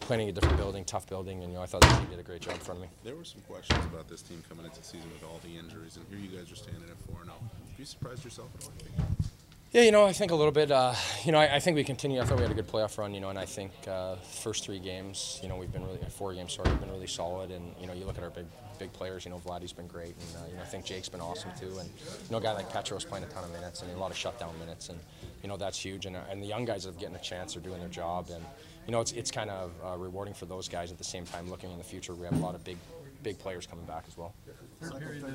playing 0.01 0.29
a 0.29 0.33
different 0.33 0.57
building, 0.57 0.85
tough 0.85 1.09
building, 1.09 1.43
and 1.43 1.51
you 1.51 1.59
know, 1.59 1.63
I 1.63 1.67
thought 1.67 1.81
the 1.81 1.89
team 1.89 2.07
did 2.11 2.21
a 2.21 2.23
great 2.23 2.43
job 2.43 2.55
in 2.55 2.61
front 2.61 2.79
of 2.79 2.83
me. 2.83 2.91
There 3.03 3.17
were 3.17 3.25
some 3.25 3.41
questions 3.43 3.85
about 3.87 4.09
this 4.09 4.23
team 4.23 4.43
coming 4.49 4.65
into 4.65 4.79
the 4.79 4.87
season 4.87 5.11
with 5.13 5.25
all 5.25 5.41
the 5.43 5.59
injuries, 5.59 5.97
and 5.97 6.07
here 6.09 6.19
you 6.19 6.37
guys 6.37 6.51
are 6.53 6.57
standing 6.57 6.85
at 6.89 6.99
four 7.11 7.23
and 7.23 7.31
zero. 7.31 7.39
Were 7.41 7.75
you 7.79 7.85
surprised 7.85 8.25
yourself 8.25 8.51
at 8.59 8.65
all? 8.67 9.36
Yeah, 9.73 9.83
you 9.83 9.91
know, 9.91 10.07
I 10.07 10.13
think 10.13 10.31
a 10.31 10.35
little 10.35 10.53
bit. 10.53 10.71
Uh, 10.71 10.95
you 11.25 11.33
know, 11.33 11.39
I, 11.39 11.57
I, 11.57 11.61
think 11.61 11.75
we 11.75 11.83
continue. 11.83 12.21
I 12.21 12.25
thought 12.25 12.37
we 12.37 12.43
had 12.43 12.53
a 12.53 12.55
good 12.55 12.69
playoff 12.69 12.97
run. 12.99 13.13
You 13.13 13.21
know, 13.21 13.31
and 13.31 13.39
I 13.39 13.45
think 13.45 13.73
uh, 13.89 14.15
first 14.17 14.65
three 14.65 14.79
games, 14.79 15.41
you 15.43 15.49
know, 15.49 15.57
we've 15.57 15.73
been 15.73 15.85
really 15.85 15.99
four 16.09 16.33
games. 16.33 16.53
Sorry, 16.55 16.71
we've 16.71 16.81
been 16.81 16.91
really 16.91 17.09
solid. 17.09 17.51
And 17.51 17.75
you 17.81 17.87
know, 17.87 17.93
you 17.93 18.05
look 18.05 18.17
at 18.17 18.23
our 18.23 18.31
big 18.31 18.47
big 18.79 18.93
players. 18.93 19.25
You 19.25 19.33
know, 19.33 19.39
Vladdy's 19.39 19.73
been 19.73 19.89
great, 19.89 20.15
and 20.15 20.37
uh, 20.37 20.47
you 20.49 20.57
know, 20.57 20.63
I 20.63 20.67
think 20.67 20.85
Jake's 20.85 21.09
been 21.09 21.21
awesome 21.21 21.51
too. 21.59 21.79
And 21.79 21.89
you 21.89 22.31
know, 22.31 22.39
a 22.39 22.41
guy 22.41 22.53
like 22.53 22.73
Petros 22.73 23.05
playing 23.05 23.25
a 23.25 23.29
ton 23.29 23.43
of 23.43 23.51
minutes 23.53 23.83
and 23.83 23.91
a 23.91 23.99
lot 23.99 24.13
of 24.13 24.17
shutdown 24.17 24.57
minutes, 24.61 24.89
and 24.89 24.99
you 25.43 25.49
know, 25.49 25.57
that's 25.57 25.79
huge. 25.79 26.07
And, 26.07 26.15
uh, 26.17 26.21
and 26.31 26.41
the 26.41 26.47
young 26.47 26.65
guys 26.65 26.87
are 26.87 26.93
getting 26.93 27.17
a 27.17 27.21
chance 27.21 27.57
are 27.57 27.61
doing 27.61 27.81
their 27.81 27.89
job, 27.89 28.29
and 28.33 28.45
you 28.87 28.93
know, 28.93 29.01
it's 29.01 29.13
it's 29.13 29.33
kind 29.33 29.51
of 29.51 29.73
uh, 29.85 29.97
rewarding 29.97 30.33
for 30.35 30.47
those 30.47 30.69
guys. 30.69 30.93
At 30.93 30.99
the 30.99 31.05
same 31.05 31.25
time, 31.25 31.51
looking 31.51 31.73
in 31.73 31.79
the 31.79 31.85
future, 31.85 32.15
we 32.15 32.25
have 32.25 32.39
a 32.41 32.45
lot 32.45 32.55
of 32.55 32.63
big 32.63 32.79
big 33.25 33.39
players 33.39 33.67
coming 33.67 33.85
back 33.85 34.05
as 34.07 34.17
well. 34.17 34.33
Third 34.81 35.01
period, 35.01 35.25
uh, 35.25 35.29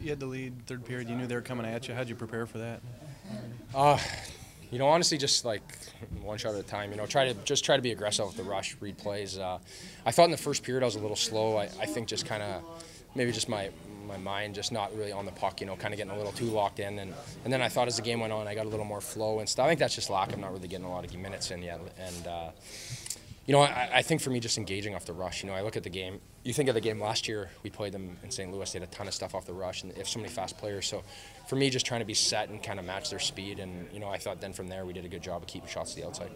you 0.00 0.10
had 0.10 0.20
the 0.20 0.26
lead 0.26 0.66
third 0.66 0.84
period. 0.84 1.08
You 1.08 1.16
knew 1.16 1.26
they 1.26 1.34
were 1.34 1.42
coming 1.42 1.66
at 1.66 1.88
you. 1.88 1.94
How'd 1.94 2.08
you 2.08 2.14
prepare 2.14 2.46
for 2.46 2.58
that? 2.58 2.80
Uh, 3.74 3.98
you 4.70 4.78
know, 4.78 4.88
honestly, 4.88 5.18
just 5.18 5.44
like 5.44 5.62
one 6.22 6.38
shot 6.38 6.54
at 6.54 6.60
a 6.60 6.62
time. 6.62 6.90
You 6.90 6.96
know, 6.96 7.06
try 7.06 7.30
to 7.30 7.34
just 7.44 7.64
try 7.64 7.76
to 7.76 7.82
be 7.82 7.92
aggressive 7.92 8.26
with 8.26 8.36
the 8.36 8.42
rush, 8.42 8.76
read 8.80 8.96
plays. 8.96 9.38
Uh, 9.38 9.58
I 10.06 10.12
thought 10.12 10.24
in 10.24 10.30
the 10.30 10.36
first 10.36 10.62
period 10.62 10.82
I 10.82 10.86
was 10.86 10.96
a 10.96 11.00
little 11.00 11.16
slow. 11.16 11.56
I, 11.56 11.64
I 11.80 11.86
think 11.86 12.08
just 12.08 12.26
kind 12.26 12.42
of 12.42 12.62
maybe 13.14 13.32
just 13.32 13.48
my 13.48 13.70
my 14.06 14.16
mind 14.16 14.54
just 14.54 14.72
not 14.72 14.96
really 14.96 15.12
on 15.12 15.26
the 15.26 15.32
puck. 15.32 15.60
You 15.60 15.66
know, 15.66 15.76
kind 15.76 15.92
of 15.92 15.98
getting 15.98 16.12
a 16.12 16.16
little 16.16 16.32
too 16.32 16.46
locked 16.46 16.80
in. 16.80 16.98
And 16.98 17.14
and 17.44 17.52
then 17.52 17.62
I 17.62 17.68
thought 17.68 17.88
as 17.88 17.96
the 17.96 18.02
game 18.02 18.20
went 18.20 18.32
on, 18.32 18.48
I 18.48 18.54
got 18.54 18.66
a 18.66 18.68
little 18.68 18.86
more 18.86 19.00
flow 19.00 19.40
and 19.40 19.48
stuff. 19.48 19.66
I 19.66 19.68
think 19.68 19.80
that's 19.80 19.94
just 19.94 20.10
lack 20.10 20.32
of 20.32 20.38
not 20.38 20.52
really 20.52 20.68
getting 20.68 20.86
a 20.86 20.90
lot 20.90 21.04
of 21.04 21.14
minutes 21.14 21.50
in 21.50 21.62
yet. 21.62 21.80
And 21.98 22.26
uh, 22.26 22.50
you 23.46 23.52
know, 23.52 23.62
I, 23.62 23.90
I, 23.94 24.02
think 24.02 24.20
for 24.20 24.30
me, 24.30 24.38
just 24.38 24.56
engaging 24.56 24.94
off 24.94 25.04
the 25.04 25.12
rush. 25.12 25.42
You 25.42 25.50
know, 25.50 25.56
I 25.56 25.62
look 25.62 25.76
at 25.76 25.82
the 25.82 25.90
game. 25.90 26.20
You 26.44 26.52
think 26.52 26.68
of 26.68 26.74
the 26.74 26.80
game 26.80 27.00
last 27.00 27.26
year. 27.26 27.50
We 27.64 27.70
played 27.70 27.92
them 27.92 28.16
in 28.22 28.30
St. 28.30 28.52
Louis. 28.52 28.70
They 28.70 28.78
had 28.78 28.88
a 28.88 28.90
ton 28.92 29.08
of 29.08 29.14
stuff 29.14 29.34
off 29.34 29.46
the 29.46 29.52
rush, 29.52 29.82
and 29.82 29.92
they 29.92 29.98
have 29.98 30.08
so 30.08 30.20
many 30.20 30.30
fast 30.30 30.58
players. 30.58 30.86
So, 30.86 31.02
for 31.46 31.56
me, 31.56 31.70
just 31.70 31.86
trying 31.86 32.00
to 32.00 32.06
be 32.06 32.14
set 32.14 32.48
and 32.48 32.62
kind 32.62 32.78
of 32.78 32.84
match 32.84 33.10
their 33.10 33.18
speed. 33.18 33.58
And 33.58 33.88
you 33.92 34.00
know, 34.00 34.08
I 34.08 34.18
thought 34.18 34.40
then 34.40 34.52
from 34.52 34.68
there 34.68 34.84
we 34.84 34.92
did 34.92 35.04
a 35.04 35.08
good 35.08 35.22
job 35.22 35.42
of 35.42 35.48
keeping 35.48 35.68
shots 35.68 35.94
to 35.94 36.00
the 36.00 36.06
outside. 36.06 36.30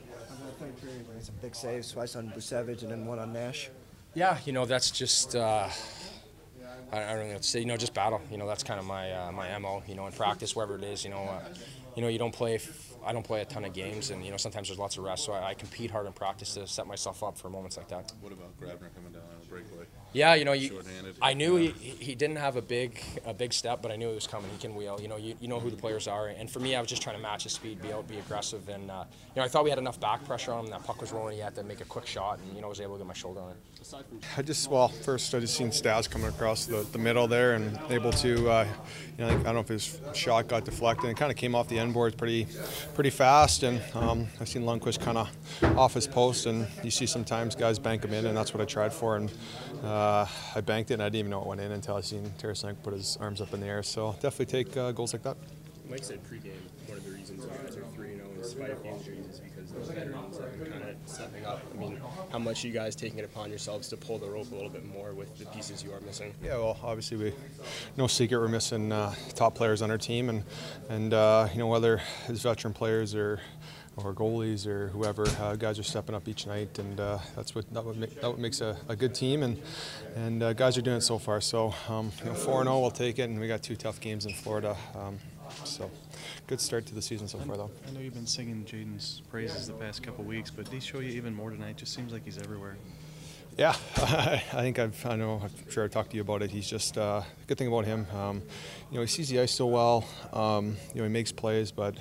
Some 1.20 1.34
big 1.40 1.54
saves, 1.54 1.92
twice 1.92 2.16
on 2.16 2.30
Buchnevich 2.30 2.82
and 2.82 2.90
then 2.90 3.06
one 3.06 3.18
on 3.18 3.32
Nash. 3.32 3.70
Yeah, 4.14 4.38
you 4.44 4.52
know, 4.52 4.64
that's 4.64 4.90
just. 4.90 5.36
Uh, 5.36 5.68
I, 6.92 7.00
don't 7.00 7.14
really 7.14 7.26
know 7.26 7.32
what 7.34 7.42
to 7.42 7.48
say. 7.48 7.60
You 7.60 7.66
know, 7.66 7.76
just 7.76 7.94
battle. 7.94 8.20
You 8.30 8.38
know, 8.38 8.46
that's 8.46 8.62
kind 8.62 8.80
of 8.80 8.86
my 8.86 9.12
uh, 9.12 9.32
my 9.32 9.58
mo. 9.58 9.82
You 9.86 9.94
know, 9.94 10.06
in 10.06 10.12
practice, 10.12 10.54
wherever 10.56 10.76
it 10.76 10.84
is. 10.84 11.04
You 11.04 11.10
know, 11.10 11.22
uh, 11.22 11.42
you 11.94 12.02
know, 12.02 12.08
you 12.08 12.18
don't 12.18 12.34
play. 12.34 12.58
I 13.04 13.12
don't 13.12 13.24
play 13.24 13.40
a 13.40 13.44
ton 13.44 13.64
of 13.64 13.72
games, 13.72 14.10
and 14.10 14.24
you 14.24 14.30
know 14.30 14.36
sometimes 14.36 14.68
there's 14.68 14.78
lots 14.78 14.96
of 14.96 15.04
rest, 15.04 15.24
so 15.24 15.32
I, 15.32 15.50
I, 15.50 15.54
compete 15.54 15.90
hard 15.90 16.06
in 16.06 16.12
practice 16.12 16.54
to 16.54 16.66
set 16.66 16.86
myself 16.86 17.22
up 17.22 17.38
for 17.38 17.48
moments 17.48 17.76
like 17.76 17.88
that. 17.88 18.12
What 18.20 18.32
about 18.32 18.58
Grabner 18.60 18.92
coming 18.94 19.12
down 19.12 19.22
on 19.22 19.25
a 19.25 19.25
breakaway? 19.25 19.25
Yeah, 20.16 20.34
you 20.34 20.46
know, 20.46 20.54
you, 20.54 20.82
I 21.20 21.34
knew 21.34 21.56
he, 21.56 21.68
he 21.68 22.14
didn't 22.14 22.36
have 22.36 22.56
a 22.56 22.62
big 22.62 23.02
a 23.26 23.34
big 23.34 23.52
step, 23.52 23.82
but 23.82 23.92
I 23.92 23.96
knew 23.96 24.08
he 24.08 24.14
was 24.14 24.26
coming. 24.26 24.50
He 24.50 24.56
can 24.56 24.74
wheel. 24.74 24.98
You 24.98 25.08
know, 25.08 25.18
you, 25.18 25.34
you 25.42 25.46
know 25.46 25.60
who 25.60 25.68
the 25.68 25.76
players 25.76 26.08
are, 26.08 26.28
and 26.28 26.50
for 26.50 26.58
me, 26.58 26.74
I 26.74 26.80
was 26.80 26.88
just 26.88 27.02
trying 27.02 27.16
to 27.16 27.22
match 27.22 27.42
his 27.42 27.52
speed, 27.52 27.82
be 27.82 27.92
out, 27.92 28.08
be 28.08 28.16
aggressive, 28.16 28.66
and 28.70 28.90
uh, 28.90 29.04
you 29.34 29.40
know, 29.40 29.44
I 29.44 29.48
thought 29.48 29.64
we 29.64 29.68
had 29.68 29.78
enough 29.78 30.00
back 30.00 30.24
pressure 30.24 30.52
on 30.52 30.64
him. 30.64 30.70
That 30.70 30.84
puck 30.84 31.02
was 31.02 31.12
rolling, 31.12 31.34
he 31.34 31.42
had 31.42 31.54
to 31.56 31.62
make 31.64 31.82
a 31.82 31.84
quick 31.84 32.06
shot, 32.06 32.38
and 32.38 32.54
you 32.54 32.62
know, 32.62 32.68
I 32.68 32.70
was 32.70 32.80
able 32.80 32.94
to 32.94 32.98
get 33.00 33.06
my 33.06 33.12
shoulder 33.12 33.40
on 33.40 33.50
it. 33.50 33.56
I 34.38 34.42
just 34.42 34.70
well, 34.70 34.88
first 34.88 35.34
I 35.34 35.40
just 35.40 35.54
seen 35.54 35.70
Stas 35.70 36.08
coming 36.08 36.28
across 36.28 36.64
the, 36.64 36.86
the 36.92 36.98
middle 36.98 37.28
there 37.28 37.52
and 37.52 37.78
able 37.90 38.12
to, 38.14 38.50
uh, 38.50 38.66
you 39.18 39.24
know, 39.24 39.28
I 39.28 39.42
don't 39.42 39.54
know 39.54 39.60
if 39.60 39.68
his 39.68 40.00
shot 40.14 40.48
got 40.48 40.64
deflected. 40.64 41.10
It 41.10 41.16
kind 41.18 41.30
of 41.30 41.36
came 41.36 41.54
off 41.54 41.68
the 41.68 41.78
end 41.78 41.92
boards 41.92 42.16
pretty, 42.16 42.48
pretty 42.94 43.10
fast, 43.10 43.62
and 43.64 43.82
um, 43.94 44.26
I 44.40 44.44
seen 44.44 44.62
Lundqvist 44.62 45.00
kind 45.00 45.18
of 45.18 45.28
off 45.76 45.92
his 45.92 46.06
post, 46.06 46.46
and 46.46 46.66
you 46.82 46.90
see 46.90 47.06
sometimes 47.06 47.54
guys 47.54 47.78
bank 47.78 48.02
him 48.02 48.14
in, 48.14 48.26
and 48.26 48.36
that's 48.36 48.54
what 48.54 48.62
I 48.62 48.64
tried 48.64 48.92
for, 48.92 49.16
and 49.16 49.30
uh, 49.84 50.05
I 50.06 50.60
banked 50.60 50.90
it, 50.90 50.94
and 50.94 51.02
I 51.02 51.06
didn't 51.06 51.20
even 51.20 51.30
know 51.30 51.40
it 51.40 51.46
went 51.46 51.60
in 51.60 51.72
until 51.72 51.96
I 51.96 52.00
seen 52.00 52.32
Tarasenko 52.38 52.82
put 52.82 52.94
his 52.94 53.16
arms 53.20 53.40
up 53.40 53.52
in 53.54 53.60
the 53.60 53.66
air. 53.66 53.82
So 53.82 54.12
definitely 54.20 54.64
take 54.64 54.76
uh, 54.76 54.92
goals 54.92 55.12
like 55.12 55.22
that. 55.22 55.36
Mike 55.88 56.04
said 56.04 56.20
pregame 56.24 56.52
one 56.88 56.98
of 56.98 57.04
the 57.04 57.10
reasons 57.10 57.44
you 57.44 57.50
guys 57.50 57.76
are 57.76 57.82
3 57.94 58.14
0 58.16 58.26
in 58.36 58.44
spite 58.44 58.70
of 58.70 58.84
injuries 58.84 59.26
is 59.26 59.40
because 59.40 59.70
those 59.70 59.88
veterans 59.88 60.38
been 60.38 60.70
kind 60.70 60.84
of 60.84 60.96
stepping 61.06 61.44
up. 61.44 61.60
I 61.74 61.78
mean, 61.78 62.00
how 62.30 62.38
much 62.38 62.64
you 62.64 62.72
guys 62.72 62.94
taking 62.94 63.18
it 63.18 63.24
upon 63.24 63.50
yourselves 63.50 63.88
to 63.88 63.96
pull 63.96 64.18
the 64.18 64.28
rope 64.28 64.50
a 64.52 64.54
little 64.54 64.70
bit 64.70 64.84
more 64.84 65.12
with 65.12 65.36
the 65.38 65.46
pieces 65.46 65.82
you 65.82 65.92
are 65.92 66.00
missing? 66.00 66.32
Yeah, 66.42 66.56
well, 66.58 66.78
obviously 66.82 67.16
we, 67.16 67.32
no 67.96 68.06
secret 68.06 68.38
we're 68.38 68.48
missing 68.48 68.92
uh, 68.92 69.14
top 69.34 69.54
players 69.54 69.82
on 69.82 69.90
our 69.90 69.98
team, 69.98 70.28
and 70.28 70.44
and 70.88 71.12
uh, 71.12 71.48
you 71.52 71.58
know 71.58 71.66
whether 71.66 72.00
it's 72.28 72.42
veteran 72.42 72.72
players 72.72 73.14
or 73.14 73.40
or 73.96 74.12
goalies 74.12 74.66
or 74.66 74.88
whoever, 74.88 75.26
uh, 75.40 75.56
guys 75.56 75.78
are 75.78 75.82
stepping 75.82 76.14
up 76.14 76.28
each 76.28 76.46
night, 76.46 76.78
and 76.78 77.00
uh, 77.00 77.18
that's 77.34 77.54
what 77.54 77.72
that 77.72 77.84
what, 77.84 77.96
make, 77.96 78.20
that 78.20 78.28
what 78.28 78.38
makes 78.38 78.60
a, 78.60 78.76
a, 78.88 78.96
good 78.96 79.14
team, 79.14 79.42
and 79.42 79.60
and 80.14 80.42
uh, 80.42 80.52
guys 80.52 80.76
are 80.76 80.82
doing 80.82 80.98
it 80.98 81.02
so 81.02 81.18
far. 81.18 81.40
So 81.40 81.74
um, 81.88 82.12
you 82.20 82.26
know, 82.26 82.34
four 82.34 82.60
and 82.60 82.68
zero, 82.68 82.80
we'll 82.80 82.90
take 82.90 83.18
it, 83.18 83.28
and 83.30 83.40
we 83.40 83.48
got 83.48 83.62
two 83.62 83.76
tough 83.76 84.00
games 84.00 84.26
in 84.26 84.34
Florida. 84.34 84.76
Um, 84.94 85.18
so, 85.64 85.90
good 86.46 86.60
start 86.60 86.86
to 86.86 86.94
the 86.94 87.02
season 87.02 87.28
so 87.28 87.38
far, 87.38 87.56
though. 87.56 87.70
I 87.86 87.92
know 87.92 88.00
you've 88.00 88.14
been 88.14 88.26
singing 88.26 88.64
Jaden's 88.64 89.22
praises 89.30 89.66
the 89.66 89.74
past 89.74 90.02
couple 90.02 90.24
weeks, 90.24 90.50
but 90.50 90.64
did 90.64 90.74
he 90.74 90.80
show 90.80 91.00
you 91.00 91.10
even 91.10 91.34
more 91.34 91.50
tonight? 91.50 91.76
Just 91.76 91.94
seems 91.94 92.12
like 92.12 92.24
he's 92.24 92.38
everywhere. 92.38 92.76
Yeah, 93.56 93.74
I 93.96 94.38
think 94.60 94.78
I've, 94.78 95.06
I 95.06 95.16
know, 95.16 95.40
I'm 95.42 95.70
sure 95.70 95.84
I 95.84 95.88
talked 95.88 96.10
to 96.10 96.16
you 96.16 96.22
about 96.22 96.42
it. 96.42 96.50
He's 96.50 96.68
just, 96.68 96.98
uh, 96.98 97.22
good 97.46 97.56
thing 97.56 97.68
about 97.68 97.86
him, 97.86 98.06
um, 98.14 98.42
you 98.90 98.96
know, 98.96 99.00
he 99.00 99.06
sees 99.06 99.30
the 99.30 99.40
ice 99.40 99.52
so 99.52 99.66
well. 99.66 100.04
Um, 100.32 100.76
you 100.92 101.00
know, 101.00 101.04
he 101.04 101.08
makes 101.08 101.32
plays, 101.32 101.72
but 101.72 101.96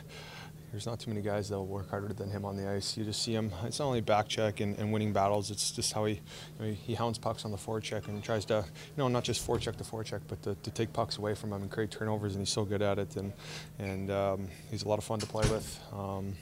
there's 0.76 0.86
not 0.86 1.00
too 1.00 1.10
many 1.10 1.22
guys 1.22 1.48
that 1.48 1.56
will 1.56 1.68
work 1.68 1.90
harder 1.90 2.12
than 2.12 2.30
him 2.30 2.44
on 2.44 2.58
the 2.58 2.70
ice. 2.70 2.98
You 2.98 3.06
just 3.06 3.24
see 3.24 3.34
him. 3.34 3.50
It's 3.64 3.80
not 3.80 3.86
only 3.86 4.02
back 4.02 4.28
check 4.28 4.60
and, 4.60 4.78
and 4.78 4.92
winning 4.92 5.14
battles. 5.14 5.50
It's 5.50 5.72
just 5.72 5.94
how 5.94 6.04
he 6.04 6.16
you 6.16 6.20
know, 6.60 6.74
he 6.74 6.96
hounds 6.96 7.18
pucks 7.18 7.46
on 7.46 7.52
the 7.52 7.58
forecheck 7.58 8.10
and 8.10 8.22
tries 8.22 8.44
to 8.46 8.56
you 8.56 8.98
know 8.98 9.08
not 9.08 9.24
just 9.24 9.48
forecheck 9.48 9.78
the 9.78 9.86
forecheck, 9.86 10.20
but 10.28 10.44
to, 10.44 10.56
to, 10.56 10.72
take 10.72 10.92
pucks 10.92 11.18
away 11.18 11.34
from 11.34 11.54
him 11.54 11.62
and 11.62 11.72
create 11.72 11.92
turnovers. 11.92 12.34
And 12.34 12.42
he's 12.42 12.50
so 12.50 12.66
good 12.66 12.82
at 12.82 13.00
it. 13.00 13.16
And 13.16 13.32
and 13.80 14.12
um, 14.12 14.50
he's 14.70 14.84
a 14.84 14.90
lot 14.90 14.98
of 14.98 15.06
fun 15.06 15.20
to 15.20 15.26
play 15.26 15.50
with. 15.50 15.80
Um, 15.94 16.36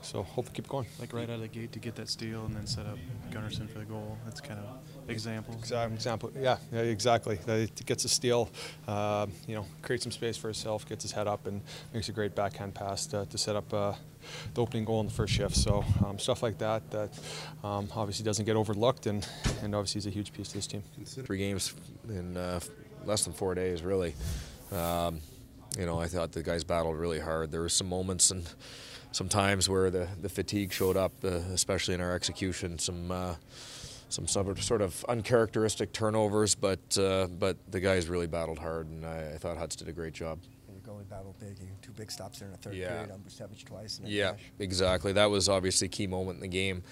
so 0.00 0.22
hopefully 0.22 0.54
keep 0.54 0.68
going. 0.68 0.86
Like 0.98 1.12
right 1.12 1.28
out 1.28 1.36
of 1.36 1.40
the 1.40 1.48
gate 1.48 1.72
to 1.72 1.78
get 1.78 1.94
that 1.96 2.08
steal 2.08 2.44
and 2.44 2.54
then 2.54 2.66
set 2.66 2.86
up 2.86 2.98
Gunnarsson 3.30 3.68
for 3.68 3.78
the 3.78 3.84
goal. 3.84 4.16
That's 4.24 4.40
kind 4.40 4.60
of 4.60 5.10
example. 5.10 5.54
Exactly. 5.58 5.94
Example. 5.94 6.32
Yeah. 6.38 6.56
Yeah. 6.72 6.80
Exactly. 6.80 7.38
He 7.46 7.84
gets 7.84 8.04
a 8.04 8.08
steal. 8.08 8.50
Uh, 8.86 9.26
you 9.46 9.54
know, 9.54 9.66
creates 9.82 10.04
some 10.04 10.12
space 10.12 10.36
for 10.36 10.48
himself, 10.48 10.88
gets 10.88 11.02
his 11.02 11.12
head 11.12 11.26
up, 11.26 11.46
and 11.46 11.60
makes 11.92 12.08
a 12.08 12.12
great 12.12 12.34
backhand 12.34 12.74
pass 12.74 13.06
to, 13.06 13.26
to 13.26 13.38
set 13.38 13.56
up 13.56 13.72
uh, 13.72 13.92
the 14.54 14.60
opening 14.60 14.84
goal 14.84 15.00
in 15.00 15.06
the 15.06 15.12
first 15.12 15.32
shift. 15.32 15.56
So 15.56 15.84
um, 16.04 16.18
stuff 16.18 16.42
like 16.42 16.58
that 16.58 16.90
that 16.90 17.10
um, 17.64 17.88
obviously 17.94 18.24
doesn't 18.24 18.44
get 18.44 18.56
overlooked, 18.56 19.06
and 19.06 19.26
and 19.62 19.74
obviously 19.74 19.98
is 19.98 20.06
a 20.06 20.10
huge 20.10 20.32
piece 20.32 20.48
to 20.48 20.54
this 20.54 20.66
team. 20.66 20.82
Three 21.04 21.38
games 21.38 21.74
in 22.08 22.36
uh, 22.36 22.60
less 23.04 23.24
than 23.24 23.32
four 23.32 23.54
days, 23.54 23.82
really. 23.82 24.14
Um, 24.70 25.20
you 25.78 25.86
know, 25.86 25.98
I 25.98 26.06
thought 26.06 26.32
the 26.32 26.42
guys 26.42 26.64
battled 26.64 26.98
really 26.98 27.20
hard. 27.20 27.50
There 27.50 27.60
were 27.62 27.68
some 27.68 27.88
moments 27.88 28.30
and 28.30 28.46
some 29.12 29.28
times 29.28 29.68
where 29.68 29.90
the, 29.90 30.08
the 30.20 30.28
fatigue 30.28 30.72
showed 30.72 30.96
up, 30.96 31.12
uh, 31.24 31.28
especially 31.28 31.94
in 31.94 32.00
our 32.00 32.14
execution. 32.14 32.78
Some 32.78 33.10
uh, 33.10 33.34
some 34.08 34.26
sort 34.26 34.82
of 34.82 35.04
uncharacteristic 35.08 35.92
turnovers, 35.92 36.54
but 36.54 36.98
uh, 36.98 37.28
but 37.38 37.56
the 37.70 37.80
guys 37.80 38.08
really 38.08 38.26
battled 38.26 38.58
hard, 38.58 38.86
and 38.88 39.06
I, 39.06 39.32
I 39.34 39.38
thought 39.38 39.56
Huts 39.56 39.76
did 39.76 39.88
a 39.88 39.92
great 39.92 40.12
job. 40.12 40.38
Your 40.68 40.94
goalie 40.94 41.08
battled 41.08 41.38
big. 41.38 41.56
Two 41.80 41.92
big 41.92 42.10
stops 42.10 42.38
there 42.38 42.46
in 42.46 42.52
the 42.52 42.58
third 42.58 42.74
yeah. 42.74 42.88
period 42.88 43.10
on 43.10 43.20
Buchnevich 43.20 43.64
twice. 43.64 44.00
yeah, 44.04 44.34
exactly. 44.58 45.12
That 45.12 45.30
was 45.30 45.48
obviously 45.48 45.86
a 45.86 45.88
key 45.88 46.06
moment 46.06 46.36
in 46.36 46.42
the 46.42 46.48
game. 46.48 46.82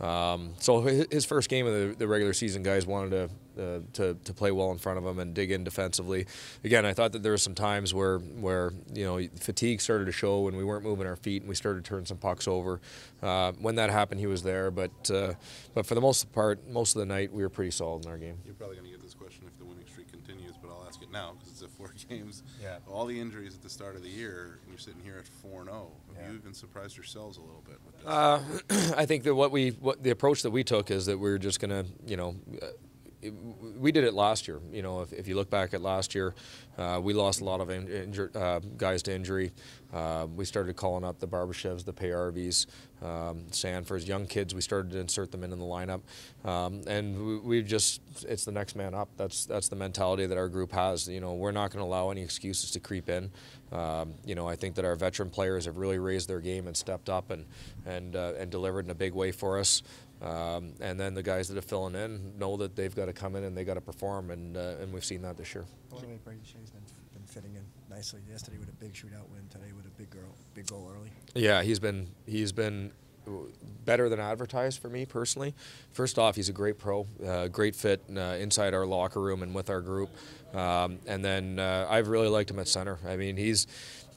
Um, 0.00 0.54
so 0.58 0.80
his 0.80 1.26
first 1.26 1.50
game 1.50 1.66
of 1.66 1.72
the, 1.74 1.94
the, 1.98 2.08
regular 2.08 2.32
season, 2.32 2.62
guys 2.62 2.86
wanted 2.86 3.10
to, 3.56 3.62
uh, 3.62 3.80
to 3.92 4.14
to 4.24 4.32
play 4.32 4.50
well 4.50 4.70
in 4.72 4.78
front 4.78 4.98
of 4.98 5.04
him 5.04 5.18
and 5.18 5.34
dig 5.34 5.50
in 5.50 5.62
defensively. 5.62 6.26
Again, 6.64 6.86
I 6.86 6.94
thought 6.94 7.12
that 7.12 7.22
there 7.22 7.32
were 7.32 7.38
some 7.38 7.54
times 7.54 7.92
where 7.92 8.18
where 8.18 8.72
you 8.94 9.04
know 9.04 9.20
fatigue 9.38 9.82
started 9.82 10.06
to 10.06 10.12
show 10.12 10.40
when 10.40 10.56
we 10.56 10.64
weren't 10.64 10.84
moving 10.84 11.06
our 11.06 11.16
feet 11.16 11.42
and 11.42 11.48
we 11.50 11.54
started 11.54 11.84
to 11.84 11.88
turn 11.88 12.06
some 12.06 12.16
pucks 12.16 12.48
over. 12.48 12.80
Uh, 13.22 13.52
when 13.60 13.74
that 13.74 13.90
happened, 13.90 14.20
he 14.20 14.26
was 14.26 14.42
there, 14.42 14.70
but 14.70 15.10
uh, 15.10 15.34
but 15.74 15.84
for 15.84 15.94
the 15.94 16.00
most 16.00 16.32
part, 16.32 16.66
most 16.66 16.96
of 16.96 17.00
the 17.00 17.06
night 17.06 17.30
we 17.30 17.42
were 17.42 17.50
pretty 17.50 17.70
solid 17.70 18.06
in 18.06 18.10
our 18.10 18.18
game. 18.18 18.38
You're 18.46 18.54
probably 18.54 18.76
going 18.76 18.86
to 18.86 18.92
get 18.92 19.02
this 19.02 19.14
question 19.14 19.44
if 19.46 19.58
the 19.58 19.66
winning 19.66 19.86
streak 19.86 20.10
continues, 20.10 20.56
but 21.10 21.18
I'll 21.18 21.24
ask 21.24 21.32
it 21.32 21.32
now 21.32 21.32
because 21.38 21.52
it's 21.52 21.62
at 21.62 21.70
four 21.70 21.92
games. 22.08 22.42
Yeah. 22.62 22.78
All 22.88 23.06
the 23.06 23.18
injuries 23.18 23.54
at 23.54 23.62
the 23.62 23.70
start 23.70 23.96
of 23.96 24.02
the 24.02 24.08
year, 24.08 24.58
and 24.62 24.70
you're 24.70 24.78
sitting 24.78 25.00
here 25.02 25.16
at 25.18 25.26
four 25.26 25.60
and 25.60 25.70
zero. 25.70 25.88
Oh. 25.90 26.14
Have 26.14 26.24
yeah. 26.24 26.32
you 26.32 26.38
even 26.38 26.54
surprised 26.54 26.96
yourselves 26.96 27.36
a 27.36 27.40
little 27.40 27.64
bit 27.66 27.78
with 27.84 27.96
this? 27.98 28.06
Uh, 28.06 28.94
I 28.96 29.06
think 29.06 29.24
that 29.24 29.34
what 29.34 29.50
we 29.50 29.70
what 29.70 30.02
the 30.02 30.10
approach 30.10 30.42
that 30.42 30.50
we 30.50 30.64
took 30.64 30.90
is 30.90 31.06
that 31.06 31.18
we 31.18 31.30
are 31.30 31.38
just 31.38 31.60
going 31.60 31.70
to 31.70 31.90
you 32.06 32.16
know. 32.16 32.36
We 33.78 33.92
did 33.92 34.04
it 34.04 34.14
last 34.14 34.48
year. 34.48 34.60
You 34.72 34.82
know, 34.82 35.02
if, 35.02 35.12
if 35.12 35.28
you 35.28 35.34
look 35.34 35.50
back 35.50 35.74
at 35.74 35.82
last 35.82 36.14
year, 36.14 36.34
uh, 36.78 37.00
we 37.02 37.12
lost 37.12 37.40
a 37.42 37.44
lot 37.44 37.60
of 37.60 37.68
injur- 37.68 38.34
uh, 38.34 38.60
guys 38.78 39.02
to 39.04 39.14
injury. 39.14 39.52
Uh, 39.92 40.26
we 40.34 40.44
started 40.44 40.76
calling 40.76 41.04
up 41.04 41.18
the 41.18 41.26
Barbashevs, 41.26 41.84
the 41.84 41.92
Payarvis, 41.92 42.66
um, 43.02 43.44
Sanfords, 43.50 44.06
young 44.06 44.26
kids. 44.26 44.54
We 44.54 44.60
started 44.60 44.92
to 44.92 44.98
insert 44.98 45.32
them 45.32 45.42
into 45.42 45.56
the 45.56 45.64
lineup, 45.64 46.00
um, 46.44 46.82
and 46.86 47.26
we, 47.26 47.38
we, 47.38 47.62
just 47.62 48.00
it's 48.26 48.44
the 48.44 48.52
next 48.52 48.76
man 48.76 48.94
up. 48.94 49.08
That's 49.16 49.46
that's 49.46 49.68
the 49.68 49.76
mentality 49.76 50.26
that 50.26 50.38
our 50.38 50.48
group 50.48 50.72
has. 50.72 51.08
You 51.08 51.20
know, 51.20 51.34
we're 51.34 51.50
not 51.50 51.70
going 51.70 51.82
to 51.82 51.86
allow 51.86 52.10
any 52.10 52.22
excuses 52.22 52.70
to 52.72 52.80
creep 52.80 53.08
in. 53.08 53.30
Um, 53.72 54.14
you 54.24 54.34
know, 54.34 54.48
I 54.48 54.56
think 54.56 54.74
that 54.76 54.84
our 54.84 54.96
veteran 54.96 55.30
players 55.30 55.64
have 55.64 55.76
really 55.76 55.98
raised 55.98 56.28
their 56.28 56.40
game 56.40 56.66
and 56.66 56.76
stepped 56.76 57.10
up 57.10 57.30
and 57.30 57.46
and 57.84 58.16
uh, 58.16 58.34
and 58.38 58.50
delivered 58.50 58.84
in 58.84 58.90
a 58.90 58.94
big 58.94 59.12
way 59.12 59.32
for 59.32 59.58
us. 59.58 59.82
Um, 60.22 60.74
and 60.80 61.00
then 61.00 61.14
the 61.14 61.22
guys 61.22 61.48
that 61.48 61.56
are 61.56 61.62
filling 61.62 61.94
in 61.94 62.38
know 62.38 62.56
that 62.58 62.76
they've 62.76 62.94
got 62.94 63.06
to 63.06 63.12
come 63.12 63.36
in 63.36 63.44
and 63.44 63.56
they 63.56 63.64
got 63.64 63.74
to 63.74 63.80
perform, 63.80 64.30
and 64.30 64.56
uh, 64.56 64.76
and 64.80 64.92
we've 64.92 65.04
seen 65.04 65.22
that 65.22 65.36
this 65.36 65.54
year. 65.54 65.64
By 65.90 66.00
the 66.00 66.08
way, 66.08 66.18
Brayden 66.26 66.44
Schenn's 66.44 66.70
been, 66.70 66.82
been 67.14 67.26
fitting 67.26 67.54
in 67.54 67.64
nicely. 67.88 68.20
Yesterday 68.28 68.58
with 68.58 68.68
a 68.68 68.72
big 68.72 68.92
shootout 68.92 69.28
win, 69.30 69.48
today 69.48 69.72
with 69.74 69.86
a 69.86 69.90
big 69.96 70.10
girl, 70.10 70.34
big 70.54 70.66
goal 70.66 70.92
early. 70.94 71.10
Yeah, 71.34 71.62
he's 71.62 71.78
been 71.78 72.08
he's 72.26 72.52
been 72.52 72.92
better 73.84 74.08
than 74.08 74.20
advertised 74.20 74.80
for 74.80 74.88
me 74.88 75.04
personally. 75.04 75.54
First 75.92 76.18
off, 76.18 76.36
he's 76.36 76.48
a 76.48 76.52
great 76.52 76.78
pro, 76.78 77.06
uh, 77.26 77.48
great 77.48 77.74
fit 77.74 78.02
uh, 78.14 78.20
inside 78.20 78.74
our 78.74 78.86
locker 78.86 79.20
room 79.20 79.42
and 79.42 79.54
with 79.54 79.70
our 79.70 79.80
group. 79.80 80.10
Um, 80.54 80.98
and 81.06 81.24
then 81.24 81.58
uh, 81.58 81.86
I've 81.88 82.08
really 82.08 82.28
liked 82.28 82.50
him 82.50 82.58
at 82.58 82.68
center. 82.68 82.98
I 83.06 83.16
mean, 83.16 83.36
he's, 83.36 83.66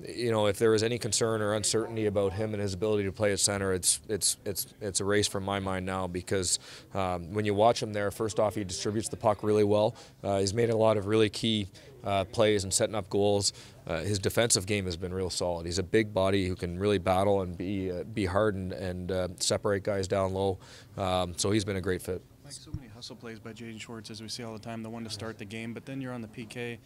you 0.07 0.31
know, 0.31 0.47
if 0.47 0.57
there 0.57 0.71
was 0.71 0.81
any 0.81 0.97
concern 0.97 1.41
or 1.41 1.53
uncertainty 1.53 2.07
about 2.07 2.33
him 2.33 2.53
and 2.53 2.61
his 2.61 2.73
ability 2.73 3.03
to 3.03 3.11
play 3.11 3.31
at 3.31 3.39
center, 3.39 3.73
it's 3.73 3.99
it's 4.09 4.37
it's 4.43 4.67
it's 4.81 4.99
a 4.99 5.05
race 5.05 5.27
from 5.27 5.43
my 5.43 5.59
mind 5.59 5.85
now 5.85 6.07
because 6.07 6.57
um, 6.95 7.33
when 7.33 7.45
you 7.45 7.53
watch 7.53 7.81
him 7.83 7.93
there, 7.93 8.09
first 8.09 8.39
off, 8.39 8.55
he 8.55 8.63
distributes 8.63 9.09
the 9.09 9.17
puck 9.17 9.43
really 9.43 9.63
well. 9.63 9.95
Uh, 10.23 10.39
he's 10.39 10.53
made 10.53 10.71
a 10.71 10.75
lot 10.75 10.97
of 10.97 11.05
really 11.05 11.29
key 11.29 11.67
uh, 12.03 12.25
plays 12.25 12.63
and 12.63 12.73
setting 12.73 12.95
up 12.95 13.09
goals. 13.09 13.53
Uh, 13.85 13.99
his 13.99 14.19
defensive 14.19 14.65
game 14.65 14.85
has 14.85 14.97
been 14.97 15.13
real 15.13 15.29
solid. 15.29 15.65
He's 15.65 15.79
a 15.79 15.83
big 15.83 16.13
body 16.13 16.47
who 16.47 16.55
can 16.55 16.79
really 16.79 16.97
battle 16.97 17.41
and 17.41 17.57
be 17.57 17.91
uh, 17.91 18.03
be 18.03 18.25
hard 18.25 18.55
and, 18.55 18.71
and 18.73 19.11
uh, 19.11 19.27
separate 19.39 19.83
guys 19.83 20.07
down 20.07 20.33
low. 20.33 20.59
Um, 20.97 21.33
so 21.37 21.51
he's 21.51 21.65
been 21.65 21.77
a 21.77 21.81
great 21.81 22.01
fit. 22.01 22.21
Like 22.43 22.53
so 22.53 22.71
many 22.75 22.89
hustle 22.89 23.15
plays 23.15 23.39
by 23.39 23.53
Jaden 23.53 23.79
Schwartz, 23.79 24.09
as 24.09 24.21
we 24.21 24.27
see 24.27 24.43
all 24.43 24.53
the 24.53 24.59
time, 24.59 24.83
the 24.83 24.89
one 24.89 25.03
to 25.03 25.09
start 25.09 25.37
the 25.37 25.45
game, 25.45 25.73
but 25.73 25.85
then 25.85 26.01
you're 26.01 26.13
on 26.13 26.21
the 26.21 26.27
PK, 26.27 26.77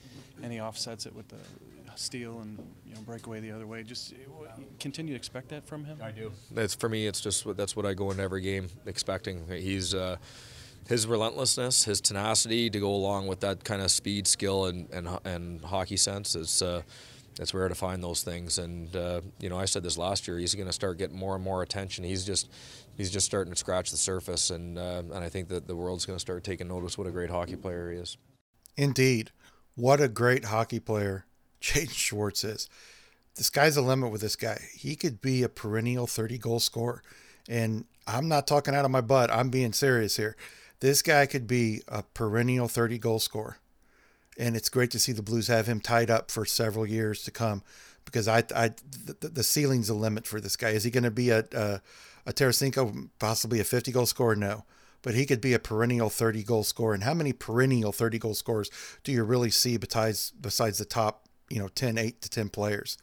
and 0.44 0.54
he 0.54 0.62
offsets 0.62 1.06
it 1.06 1.16
with 1.16 1.28
the 1.30 1.38
steal 1.98 2.40
and 2.42 2.58
you 2.86 2.94
know 2.94 3.02
breakaway 3.02 3.40
the 3.40 3.52
other 3.52 3.68
way. 3.68 3.84
Just 3.84 4.14
continue 4.80 5.14
to 5.14 5.18
expect 5.18 5.50
that 5.50 5.66
from 5.66 5.84
him. 5.84 5.98
I 6.02 6.12
do. 6.12 6.32
That's 6.52 6.76
for 6.76 6.90
me. 6.90 7.08
It's 7.08 7.22
just 7.22 7.56
that's 7.58 7.76
what 7.76 7.86
I 7.86 7.94
go 7.94 8.12
into 8.12 8.24
every 8.24 8.42
game 8.42 8.68
expecting. 8.86 9.48
He's 9.48 9.94
uh, 9.94 10.18
his 10.88 11.06
relentlessness, 11.08 11.84
his 11.84 12.02
tenacity 12.02 12.70
to 12.70 12.80
go 12.80 12.90
along 12.94 13.28
with 13.28 13.42
that 13.42 13.64
kind 13.64 13.82
of 13.82 13.92
speed, 13.92 14.28
skill, 14.28 14.66
and 14.66 14.90
and, 14.92 15.08
and 15.26 15.64
hockey 15.64 15.98
sense 15.98 16.36
is. 16.36 16.62
Uh, 16.62 16.82
it's 17.40 17.54
rare 17.54 17.70
to 17.70 17.76
find 17.76 18.04
those 18.04 18.24
things, 18.24 18.58
and 18.58 18.96
uh, 18.96 19.22
you 19.40 19.50
know 19.50 19.60
I 19.60 19.66
said 19.66 19.84
this 19.84 19.98
last 19.98 20.28
year. 20.28 20.40
He's 20.40 20.56
going 20.56 20.68
to 20.68 20.74
start 20.74 20.98
getting 20.98 21.18
more 21.18 21.36
and 21.36 21.44
more 21.44 21.62
attention. 21.62 22.04
He's 22.04 22.26
just 22.26 22.50
he's 22.96 23.12
just 23.12 23.26
starting 23.26 23.54
to 23.54 23.60
scratch 23.60 23.92
the 23.92 23.98
surface, 23.98 24.50
and 24.50 24.78
uh, 24.78 25.04
and 25.14 25.24
I 25.24 25.30
think 25.30 25.50
that 25.50 25.68
the 25.68 25.76
world's 25.76 26.06
going 26.06 26.16
to 26.16 26.22
start 26.22 26.44
taking 26.44 26.68
notice 26.68 26.98
what 26.98 27.06
a 27.06 27.12
great 27.12 27.30
hockey 27.30 27.56
player 27.56 27.92
he 27.92 27.98
is. 28.00 28.18
Indeed, 28.76 29.32
what 29.76 30.02
a 30.02 30.08
great 30.08 30.46
hockey 30.46 30.80
player 30.80 31.26
Jaden 31.62 31.92
Schwartz 31.92 32.44
is. 32.44 32.70
The 33.36 33.44
sky's 33.44 33.76
the 33.76 33.82
limit 33.82 34.12
with 34.12 34.22
this 34.22 34.36
guy. 34.36 34.60
He 34.74 34.96
could 34.96 35.22
be 35.22 35.44
a 35.44 35.50
perennial 35.50 36.08
30 36.08 36.40
goal 36.40 36.60
scorer, 36.60 37.04
and 37.48 37.86
I'm 38.08 38.28
not 38.28 38.48
talking 38.48 38.74
out 38.74 38.86
of 38.86 38.92
my 38.92 39.02
butt. 39.02 39.32
I'm 39.32 39.50
being 39.50 39.74
serious 39.74 40.18
here. 40.18 40.36
This 40.80 41.02
guy 41.02 41.26
could 41.26 41.48
be 41.48 41.82
a 41.88 42.04
perennial 42.04 42.68
30 42.68 42.98
goal 42.98 43.20
scorer 43.20 43.58
and 44.38 44.56
it's 44.56 44.70
great 44.70 44.92
to 44.92 45.00
see 45.00 45.12
the 45.12 45.22
Blues 45.22 45.48
have 45.48 45.68
him 45.68 45.80
tied 45.80 46.10
up 46.10 46.30
for 46.30 46.46
several 46.46 46.86
years 46.86 47.24
to 47.24 47.32
come 47.32 47.64
because 48.06 48.28
I, 48.28 48.44
I 48.56 48.70
the, 49.06 49.30
the 49.30 49.44
ceiling's 49.44 49.88
the 49.88 49.94
limit 49.94 50.28
for 50.28 50.40
this 50.40 50.56
guy. 50.56 50.70
Is 50.70 50.84
he 50.84 50.92
going 50.92 51.04
to 51.04 51.12
be 51.12 51.30
a, 51.30 51.46
a 51.54 51.82
a 52.26 52.34
Tarasenko, 52.34 53.10
possibly 53.20 53.60
a 53.60 53.64
50 53.64 53.92
goal 53.92 54.06
scorer? 54.06 54.36
No, 54.36 54.66
but 55.02 55.16
he 55.16 55.26
could 55.26 55.42
be 55.42 55.54
a 55.54 55.60
perennial 55.60 56.10
30 56.10 56.44
goal 56.44 56.64
scorer. 56.64 56.94
And 56.94 57.04
how 57.04 57.14
many 57.14 57.34
perennial 57.34 57.92
30 57.92 58.20
goal 58.20 58.34
scorers 58.34 58.70
do 59.04 59.12
you 59.12 59.24
really 59.24 59.50
see 59.50 59.78
besides 59.78 60.32
besides 60.32 60.78
the 60.78 60.86
top 60.86 61.28
you 61.50 61.60
know 61.60 61.70
10, 61.70 61.98
8 61.98 62.22
to 62.22 62.30
10 62.30 62.50
players? 62.50 62.98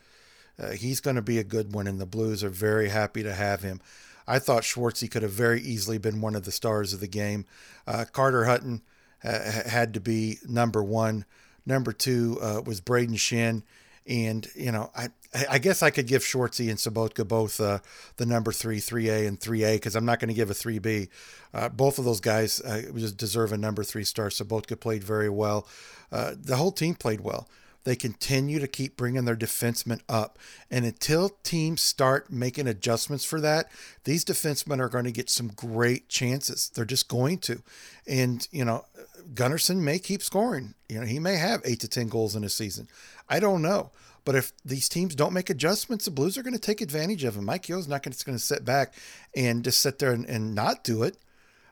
Uh, 0.57 0.71
he's 0.71 1.01
going 1.01 1.17
to 1.17 1.23
be 1.23 1.39
a 1.39 1.45
good 1.45 1.75
one, 1.75 1.89
and 1.89 2.01
the 2.01 2.07
Blues 2.07 2.45
are 2.45 2.51
very 2.51 2.89
happy 2.89 3.25
to 3.25 3.35
have 3.35 3.63
him. 3.63 3.81
I 4.27 4.39
thought 4.39 4.63
Schwartzy 4.63 5.11
could 5.11 5.23
have 5.23 5.33
very 5.33 5.61
easily 5.61 5.99
been 5.99 6.21
one 6.21 6.35
of 6.35 6.45
the 6.45 6.53
stars 6.53 6.93
of 6.93 7.01
the 7.01 7.09
game. 7.09 7.47
Uh, 7.87 8.05
Carter 8.11 8.45
Hutton 8.45 8.83
uh, 9.23 9.69
had 9.69 9.95
to 9.95 10.01
be 10.01 10.39
number 10.47 10.83
one. 10.83 11.25
Number 11.67 11.93
two 11.93 12.39
uh, 12.41 12.63
was 12.65 12.81
Brayden 12.81 13.15
Schenn. 13.15 13.63
And, 14.07 14.47
you 14.55 14.71
know, 14.71 14.91
I, 14.95 15.09
I 15.49 15.59
guess 15.59 15.83
I 15.83 15.89
could 15.89 16.07
give 16.07 16.23
Schwartzy 16.23 16.69
and 16.69 16.79
Sobotka 16.79 17.27
both 17.27 17.59
uh, 17.59 17.79
the 18.17 18.27
number 18.27 18.53
three, 18.53 18.79
3A, 18.79 19.27
and 19.27 19.41
3A 19.41 19.77
because 19.77 19.97
I'm 19.97 20.05
not 20.05 20.21
going 20.21 20.29
to 20.29 20.35
give 20.35 20.51
a 20.51 20.55
3B. 20.55 21.09
Uh, 21.55 21.69
both 21.71 21.99
of 21.99 22.05
those 22.05 22.21
guys 22.21 22.61
uh, 22.61 22.83
just 22.95 23.17
deserve 23.17 23.53
a 23.53 23.57
number 23.57 23.83
three 23.83 24.05
star. 24.05 24.29
Sobotka 24.29 24.79
played 24.79 25.03
very 25.03 25.31
well. 25.31 25.67
Uh, 26.13 26.33
the 26.39 26.57
whole 26.57 26.73
team 26.73 26.95
played 26.95 27.23
well. 27.23 27.49
They 27.85 27.97
continue 27.97 28.59
to 28.59 28.67
keep 28.67 28.97
bringing 28.97 29.25
their 29.25 29.37
defensemen 29.37 30.01
up. 30.09 30.39
And 30.71 30.85
until 30.85 31.31
teams 31.43 31.81
start 31.81 32.33
making 32.33 32.67
adjustments 32.67 33.25
for 33.25 33.41
that, 33.43 33.71
these 34.05 34.25
defensemen 34.25 34.81
are 34.81 34.89
going 34.89 35.05
to 35.05 35.13
get 35.13 35.31
some 35.31 35.49
great 35.49 36.09
chances. 36.09 36.71
They're 36.71 36.85
just 36.85 37.09
going 37.09 37.39
to. 37.39 37.63
And, 38.07 38.47
you 38.51 38.65
know, 38.65 38.87
Gunnarsson 39.35 39.79
may 39.79 39.99
keep 39.99 40.23
scoring. 40.23 40.75
You 40.89 41.01
know, 41.01 41.07
he 41.07 41.19
may 41.19 41.37
have 41.37 41.63
eight 41.65 41.81
to 41.81 41.89
10 41.89 42.09
goals 42.09 42.35
in 42.35 42.45
a 42.45 42.49
season. 42.49 42.89
I 43.29 43.39
don't 43.39 43.63
know. 43.63 43.91
But 44.25 44.35
if 44.35 44.53
these 44.65 44.89
teams 44.89 45.15
don't 45.15 45.35
make 45.35 45.51
adjustments, 45.51 46.07
the 46.07 46.11
Blues 46.11 46.39
are 46.39 46.43
going 46.43 46.55
to 46.55 46.59
take 46.59 46.81
advantage 46.81 47.25
of 47.25 47.37
him. 47.37 47.45
Mike 47.45 47.69
Yeo's 47.69 47.89
not 47.89 48.03
going 48.03 48.15
to 48.15 48.39
sit 48.39 48.65
back 48.65 48.95
and 49.37 49.63
just 49.63 49.81
sit 49.81 49.99
there 49.99 50.13
and, 50.13 50.25
and 50.25 50.55
not 50.55 50.83
do 50.83 51.03
it. 51.03 51.19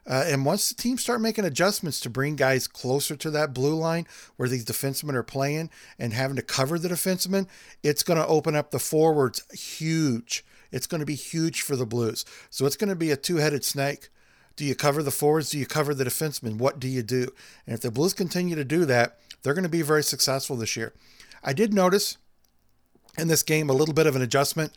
Uh, 0.07 0.25
and 0.27 0.45
once 0.45 0.69
the 0.69 0.75
teams 0.75 1.01
start 1.01 1.21
making 1.21 1.45
adjustments 1.45 2.01
to 2.01 2.11
bring 2.11 2.35
guys 2.35 2.67
closer 2.67 3.15
to 3.15 3.31
that 3.31 3.55
blue 3.55 3.75
line 3.75 4.07
where 4.37 4.49
these 4.49 4.65
defensemen 4.65 5.15
are 5.15 5.23
playing 5.23 5.71
and 5.99 6.12
having 6.12 6.37
to 6.37 6.43
cover 6.43 6.79
the 6.79 6.88
defensemen, 6.88 7.47
it's 7.83 8.03
going 8.03 8.19
to 8.19 8.27
open 8.27 8.57
up 8.57 8.71
the 8.71 8.81
forwards 8.81 9.45
huge. 9.53 10.45
It's 10.73 10.87
going 10.87 11.01
to 11.01 11.07
be 11.07 11.15
huge 11.15 11.61
for 11.61 11.77
the 11.77 11.87
Blues. 11.87 12.25
So 12.51 12.67
it's 12.67 12.77
going 12.77 12.88
to 12.88 12.97
be 12.97 13.11
a 13.11 13.17
two 13.17 13.37
headed 13.37 13.65
snake. 13.65 14.09
Do 14.57 14.65
you 14.65 14.75
cover 14.75 15.03
the 15.03 15.11
forwards? 15.11 15.51
Do 15.51 15.59
you 15.59 15.67
cover 15.67 15.95
the 15.95 16.05
defensemen? 16.05 16.59
What 16.59 16.81
do 16.81 16.88
you 16.88 17.03
do? 17.03 17.29
And 17.67 17.75
if 17.75 17.81
the 17.81 17.91
Blues 17.91 18.15
continue 18.15 18.57
to 18.57 18.65
do 18.65 18.85
that, 18.87 19.19
they're 19.43 19.55
going 19.55 19.62
to 19.65 19.69
be 19.69 19.83
very 19.83 20.03
successful 20.03 20.57
this 20.57 20.77
year. 20.77 20.93
I 21.45 21.53
did 21.53 21.73
notice 21.73 22.17
in 23.19 23.29
this 23.29 23.43
game 23.43 23.69
a 23.71 23.75
little 23.75 23.95
bit 23.95 24.07
of 24.07 24.17
an 24.17 24.23
adjustment. 24.23 24.73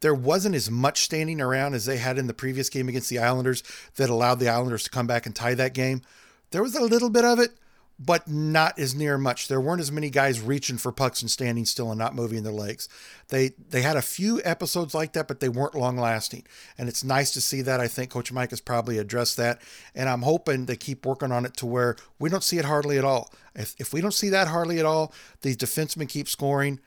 There 0.00 0.14
wasn't 0.14 0.54
as 0.54 0.70
much 0.70 1.02
standing 1.02 1.40
around 1.40 1.74
as 1.74 1.86
they 1.86 1.96
had 1.96 2.18
in 2.18 2.26
the 2.26 2.34
previous 2.34 2.68
game 2.68 2.88
against 2.88 3.10
the 3.10 3.18
Islanders 3.18 3.62
that 3.96 4.10
allowed 4.10 4.40
the 4.40 4.48
Islanders 4.48 4.84
to 4.84 4.90
come 4.90 5.06
back 5.06 5.26
and 5.26 5.34
tie 5.34 5.54
that 5.54 5.74
game. 5.74 6.02
There 6.50 6.62
was 6.62 6.74
a 6.74 6.82
little 6.82 7.10
bit 7.10 7.24
of 7.24 7.38
it, 7.38 7.52
but 7.98 8.28
not 8.28 8.78
as 8.78 8.94
near 8.94 9.16
much. 9.16 9.48
There 9.48 9.60
weren't 9.60 9.80
as 9.80 9.90
many 9.90 10.10
guys 10.10 10.40
reaching 10.40 10.76
for 10.76 10.92
pucks 10.92 11.22
and 11.22 11.30
standing 11.30 11.64
still 11.64 11.90
and 11.90 11.98
not 11.98 12.14
moving 12.14 12.42
their 12.42 12.52
legs. 12.52 12.88
They 13.28 13.52
they 13.70 13.82
had 13.82 13.96
a 13.96 14.02
few 14.02 14.40
episodes 14.44 14.94
like 14.94 15.12
that, 15.14 15.26
but 15.26 15.40
they 15.40 15.48
weren't 15.48 15.74
long 15.74 15.96
lasting. 15.96 16.44
And 16.76 16.88
it's 16.88 17.02
nice 17.02 17.30
to 17.32 17.40
see 17.40 17.62
that. 17.62 17.80
I 17.80 17.88
think 17.88 18.10
Coach 18.10 18.30
Mike 18.32 18.50
has 18.50 18.60
probably 18.60 18.98
addressed 18.98 19.36
that, 19.38 19.60
and 19.94 20.08
I'm 20.08 20.22
hoping 20.22 20.66
they 20.66 20.76
keep 20.76 21.06
working 21.06 21.32
on 21.32 21.46
it 21.46 21.56
to 21.58 21.66
where 21.66 21.96
we 22.18 22.28
don't 22.28 22.44
see 22.44 22.58
it 22.58 22.66
hardly 22.66 22.98
at 22.98 23.04
all. 23.04 23.32
If 23.54 23.74
if 23.78 23.92
we 23.92 24.00
don't 24.02 24.14
see 24.14 24.28
that 24.28 24.48
hardly 24.48 24.78
at 24.78 24.84
all, 24.84 25.12
these 25.40 25.56
defensemen 25.56 26.08
keep 26.08 26.28
scoring. 26.28 26.80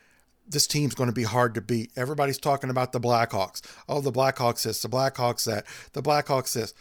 This 0.50 0.68
team's 0.68 0.96
going 0.96 1.10
to 1.10 1.14
be 1.14 1.24
hard 1.24 1.54
to 1.56 1.62
beat. 1.62 1.92
Everybody's 1.96 2.40
talking 2.40 2.70
about 2.70 2.92
the 2.92 3.00
Blackhawks. 3.00 3.62
Oh, 3.88 4.02
the 4.02 4.12
Blackhawks 4.12 4.64
this, 4.64 4.82
the 4.82 4.90
Blackhawks 4.90 5.46
that, 5.46 5.66
the 5.94 6.02
Blackhawks 6.02 6.54
this. 6.54 6.74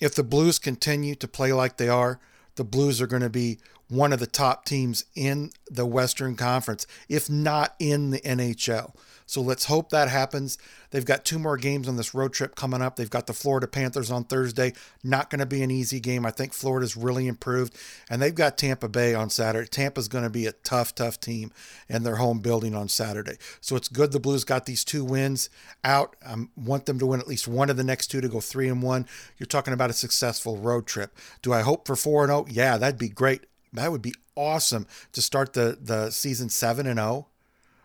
If 0.00 0.14
the 0.14 0.24
Blues 0.24 0.58
continue 0.58 1.14
to 1.14 1.28
play 1.28 1.52
like 1.52 1.76
they 1.76 1.88
are, 1.88 2.20
the 2.56 2.64
Blues 2.64 3.00
are 3.00 3.06
going 3.06 3.22
to 3.22 3.30
be 3.30 3.58
one 3.88 4.12
of 4.12 4.20
the 4.20 4.26
top 4.26 4.64
teams 4.64 5.04
in 5.14 5.50
the 5.70 5.86
Western 5.86 6.36
Conference, 6.36 6.86
if 7.08 7.30
not 7.30 7.74
in 7.78 8.10
the 8.10 8.20
NHL. 8.20 8.94
So 9.26 9.40
let's 9.40 9.64
hope 9.64 9.90
that 9.90 10.08
happens. 10.08 10.56
They've 10.90 11.04
got 11.04 11.24
two 11.24 11.40
more 11.40 11.56
games 11.56 11.88
on 11.88 11.96
this 11.96 12.14
road 12.14 12.32
trip 12.32 12.54
coming 12.54 12.80
up. 12.80 12.94
They've 12.94 13.10
got 13.10 13.26
the 13.26 13.32
Florida 13.32 13.66
Panthers 13.66 14.08
on 14.08 14.22
Thursday. 14.22 14.72
Not 15.02 15.30
going 15.30 15.40
to 15.40 15.46
be 15.46 15.62
an 15.62 15.70
easy 15.70 15.98
game. 15.98 16.24
I 16.24 16.30
think 16.30 16.52
Florida's 16.52 16.96
really 16.96 17.26
improved. 17.26 17.76
And 18.08 18.22
they've 18.22 18.34
got 18.34 18.56
Tampa 18.56 18.88
Bay 18.88 19.14
on 19.14 19.28
Saturday. 19.28 19.66
Tampa's 19.66 20.06
going 20.06 20.22
to 20.22 20.30
be 20.30 20.46
a 20.46 20.52
tough, 20.52 20.94
tough 20.94 21.18
team 21.18 21.52
in 21.88 22.04
their 22.04 22.16
home 22.16 22.38
building 22.38 22.76
on 22.76 22.88
Saturday. 22.88 23.36
So 23.60 23.74
it's 23.74 23.88
good 23.88 24.12
the 24.12 24.20
Blues 24.20 24.44
got 24.44 24.64
these 24.64 24.84
two 24.84 25.04
wins 25.04 25.50
out. 25.82 26.14
I 26.24 26.36
want 26.56 26.86
them 26.86 27.00
to 27.00 27.06
win 27.06 27.20
at 27.20 27.28
least 27.28 27.48
one 27.48 27.68
of 27.68 27.76
the 27.76 27.84
next 27.84 28.06
two 28.06 28.20
to 28.20 28.28
go 28.28 28.40
three 28.40 28.68
and 28.68 28.80
one. 28.80 29.06
You're 29.38 29.48
talking 29.48 29.74
about 29.74 29.90
a 29.90 29.94
successful 29.94 30.56
road 30.56 30.86
trip. 30.86 31.16
Do 31.42 31.52
I 31.52 31.62
hope 31.62 31.86
for 31.86 31.96
four 31.96 32.22
and 32.22 32.30
zero? 32.30 32.46
Yeah, 32.48 32.76
that'd 32.76 32.98
be 32.98 33.08
great. 33.08 33.44
That 33.76 33.92
would 33.92 34.02
be 34.02 34.14
awesome 34.34 34.86
to 35.12 35.22
start 35.22 35.52
the 35.52 35.78
the 35.80 36.10
season 36.10 36.48
seven 36.48 36.86
and 36.86 36.98
zero 36.98 37.28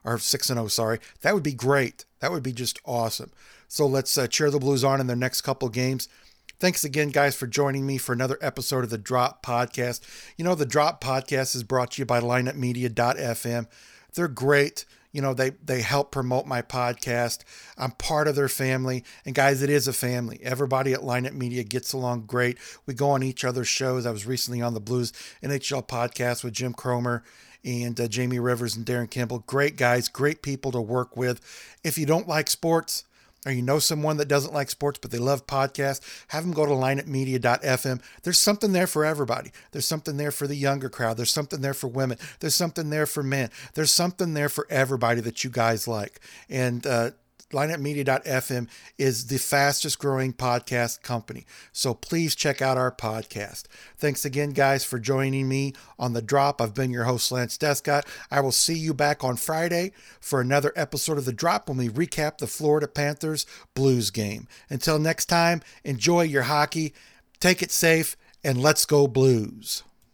or 0.03 0.17
six 0.17 0.49
and 0.49 0.57
zero. 0.57 0.67
Sorry, 0.67 0.99
that 1.21 1.33
would 1.33 1.43
be 1.43 1.53
great. 1.53 2.05
That 2.19 2.31
would 2.31 2.43
be 2.43 2.53
just 2.53 2.79
awesome. 2.85 3.31
So 3.67 3.85
let's 3.85 4.17
uh, 4.17 4.27
cheer 4.27 4.49
the 4.49 4.59
Blues 4.59 4.83
on 4.83 4.99
in 4.99 5.07
their 5.07 5.15
next 5.15 5.41
couple 5.41 5.69
games. 5.69 6.09
Thanks 6.59 6.83
again, 6.83 7.09
guys, 7.09 7.35
for 7.35 7.47
joining 7.47 7.87
me 7.87 7.97
for 7.97 8.13
another 8.13 8.37
episode 8.41 8.83
of 8.83 8.91
the 8.91 8.97
Drop 8.97 9.43
Podcast. 9.43 10.01
You 10.37 10.45
know, 10.45 10.53
the 10.53 10.65
Drop 10.65 11.03
Podcast 11.03 11.55
is 11.55 11.63
brought 11.63 11.91
to 11.91 12.01
you 12.01 12.05
by 12.05 12.19
lineupmedia.fm. 12.19 13.67
They're 14.13 14.27
great. 14.27 14.85
You 15.11 15.21
know, 15.21 15.33
they 15.33 15.51
they 15.63 15.81
help 15.81 16.11
promote 16.11 16.45
my 16.45 16.61
podcast. 16.61 17.39
I'm 17.77 17.91
part 17.91 18.27
of 18.27 18.35
their 18.35 18.49
family. 18.49 19.03
And 19.25 19.35
guys, 19.35 19.61
it 19.61 19.69
is 19.69 19.87
a 19.87 19.93
family. 19.93 20.39
Everybody 20.41 20.93
at 20.93 21.01
Lineup 21.01 21.33
Media 21.33 21.63
gets 21.63 21.93
along 21.93 22.25
great. 22.27 22.57
We 22.85 22.93
go 22.93 23.09
on 23.09 23.23
each 23.23 23.43
other's 23.43 23.67
shows. 23.67 24.05
I 24.05 24.11
was 24.11 24.25
recently 24.25 24.61
on 24.61 24.73
the 24.73 24.79
Blues 24.79 25.11
NHL 25.43 25.87
podcast 25.87 26.43
with 26.43 26.53
Jim 26.53 26.73
Cromer 26.73 27.23
and 27.63 27.99
uh, 27.99 28.07
Jamie 28.07 28.39
Rivers 28.39 28.75
and 28.75 28.85
Darren 28.85 29.09
Campbell. 29.09 29.39
Great 29.39 29.75
guys, 29.75 30.07
great 30.07 30.41
people 30.41 30.71
to 30.71 30.81
work 30.81 31.15
with. 31.15 31.41
If 31.83 31.97
you 31.97 32.05
don't 32.05 32.27
like 32.27 32.49
sports, 32.49 33.03
or 33.45 33.51
you 33.51 33.61
know 33.61 33.79
someone 33.79 34.17
that 34.17 34.27
doesn't 34.27 34.53
like 34.53 34.69
sports 34.69 34.99
but 35.01 35.11
they 35.11 35.17
love 35.17 35.47
podcasts, 35.47 36.01
have 36.27 36.43
them 36.43 36.53
go 36.53 36.65
to 36.65 36.71
lineupmedia.fm. 36.71 38.01
There's 38.23 38.39
something 38.39 38.71
there 38.71 38.87
for 38.87 39.05
everybody. 39.05 39.51
There's 39.71 39.85
something 39.85 40.17
there 40.17 40.31
for 40.31 40.47
the 40.47 40.55
younger 40.55 40.89
crowd. 40.89 41.17
There's 41.17 41.31
something 41.31 41.61
there 41.61 41.73
for 41.73 41.87
women. 41.87 42.17
There's 42.39 42.55
something 42.55 42.89
there 42.89 43.05
for 43.05 43.23
men. 43.23 43.49
There's 43.73 43.91
something 43.91 44.33
there 44.33 44.49
for 44.49 44.67
everybody 44.69 45.21
that 45.21 45.43
you 45.43 45.49
guys 45.49 45.87
like. 45.87 46.19
And 46.49 46.85
uh, 46.85 47.11
lineupmedia.fm 47.51 48.67
is 48.97 49.27
the 49.27 49.37
fastest 49.37 49.99
growing 49.99 50.33
podcast 50.33 51.01
company. 51.01 51.45
So 51.71 51.93
please 51.93 52.35
check 52.35 52.61
out 52.61 52.77
our 52.77 52.91
podcast. 52.91 53.63
Thanks 53.97 54.25
again, 54.25 54.51
guys, 54.51 54.83
for 54.83 54.99
joining 54.99 55.47
me 55.47 55.73
on 55.99 56.13
The 56.13 56.21
Drop. 56.21 56.61
I've 56.61 56.73
been 56.73 56.91
your 56.91 57.05
host, 57.05 57.31
Lance 57.31 57.57
Descott. 57.57 58.05
I 58.29 58.41
will 58.41 58.51
see 58.51 58.75
you 58.75 58.93
back 58.93 59.23
on 59.23 59.35
Friday 59.35 59.91
for 60.19 60.41
another 60.41 60.73
episode 60.75 61.17
of 61.17 61.25
The 61.25 61.33
Drop 61.33 61.69
when 61.69 61.77
we 61.77 61.89
recap 61.89 62.37
the 62.37 62.47
Florida 62.47 62.87
Panthers 62.87 63.45
Blues 63.73 64.09
game. 64.09 64.47
Until 64.69 64.99
next 64.99 65.25
time, 65.25 65.61
enjoy 65.83 66.21
your 66.21 66.43
hockey, 66.43 66.93
take 67.39 67.61
it 67.61 67.71
safe, 67.71 68.17
and 68.43 68.61
let's 68.61 68.85
go 68.85 69.07
Blues. 69.07 69.83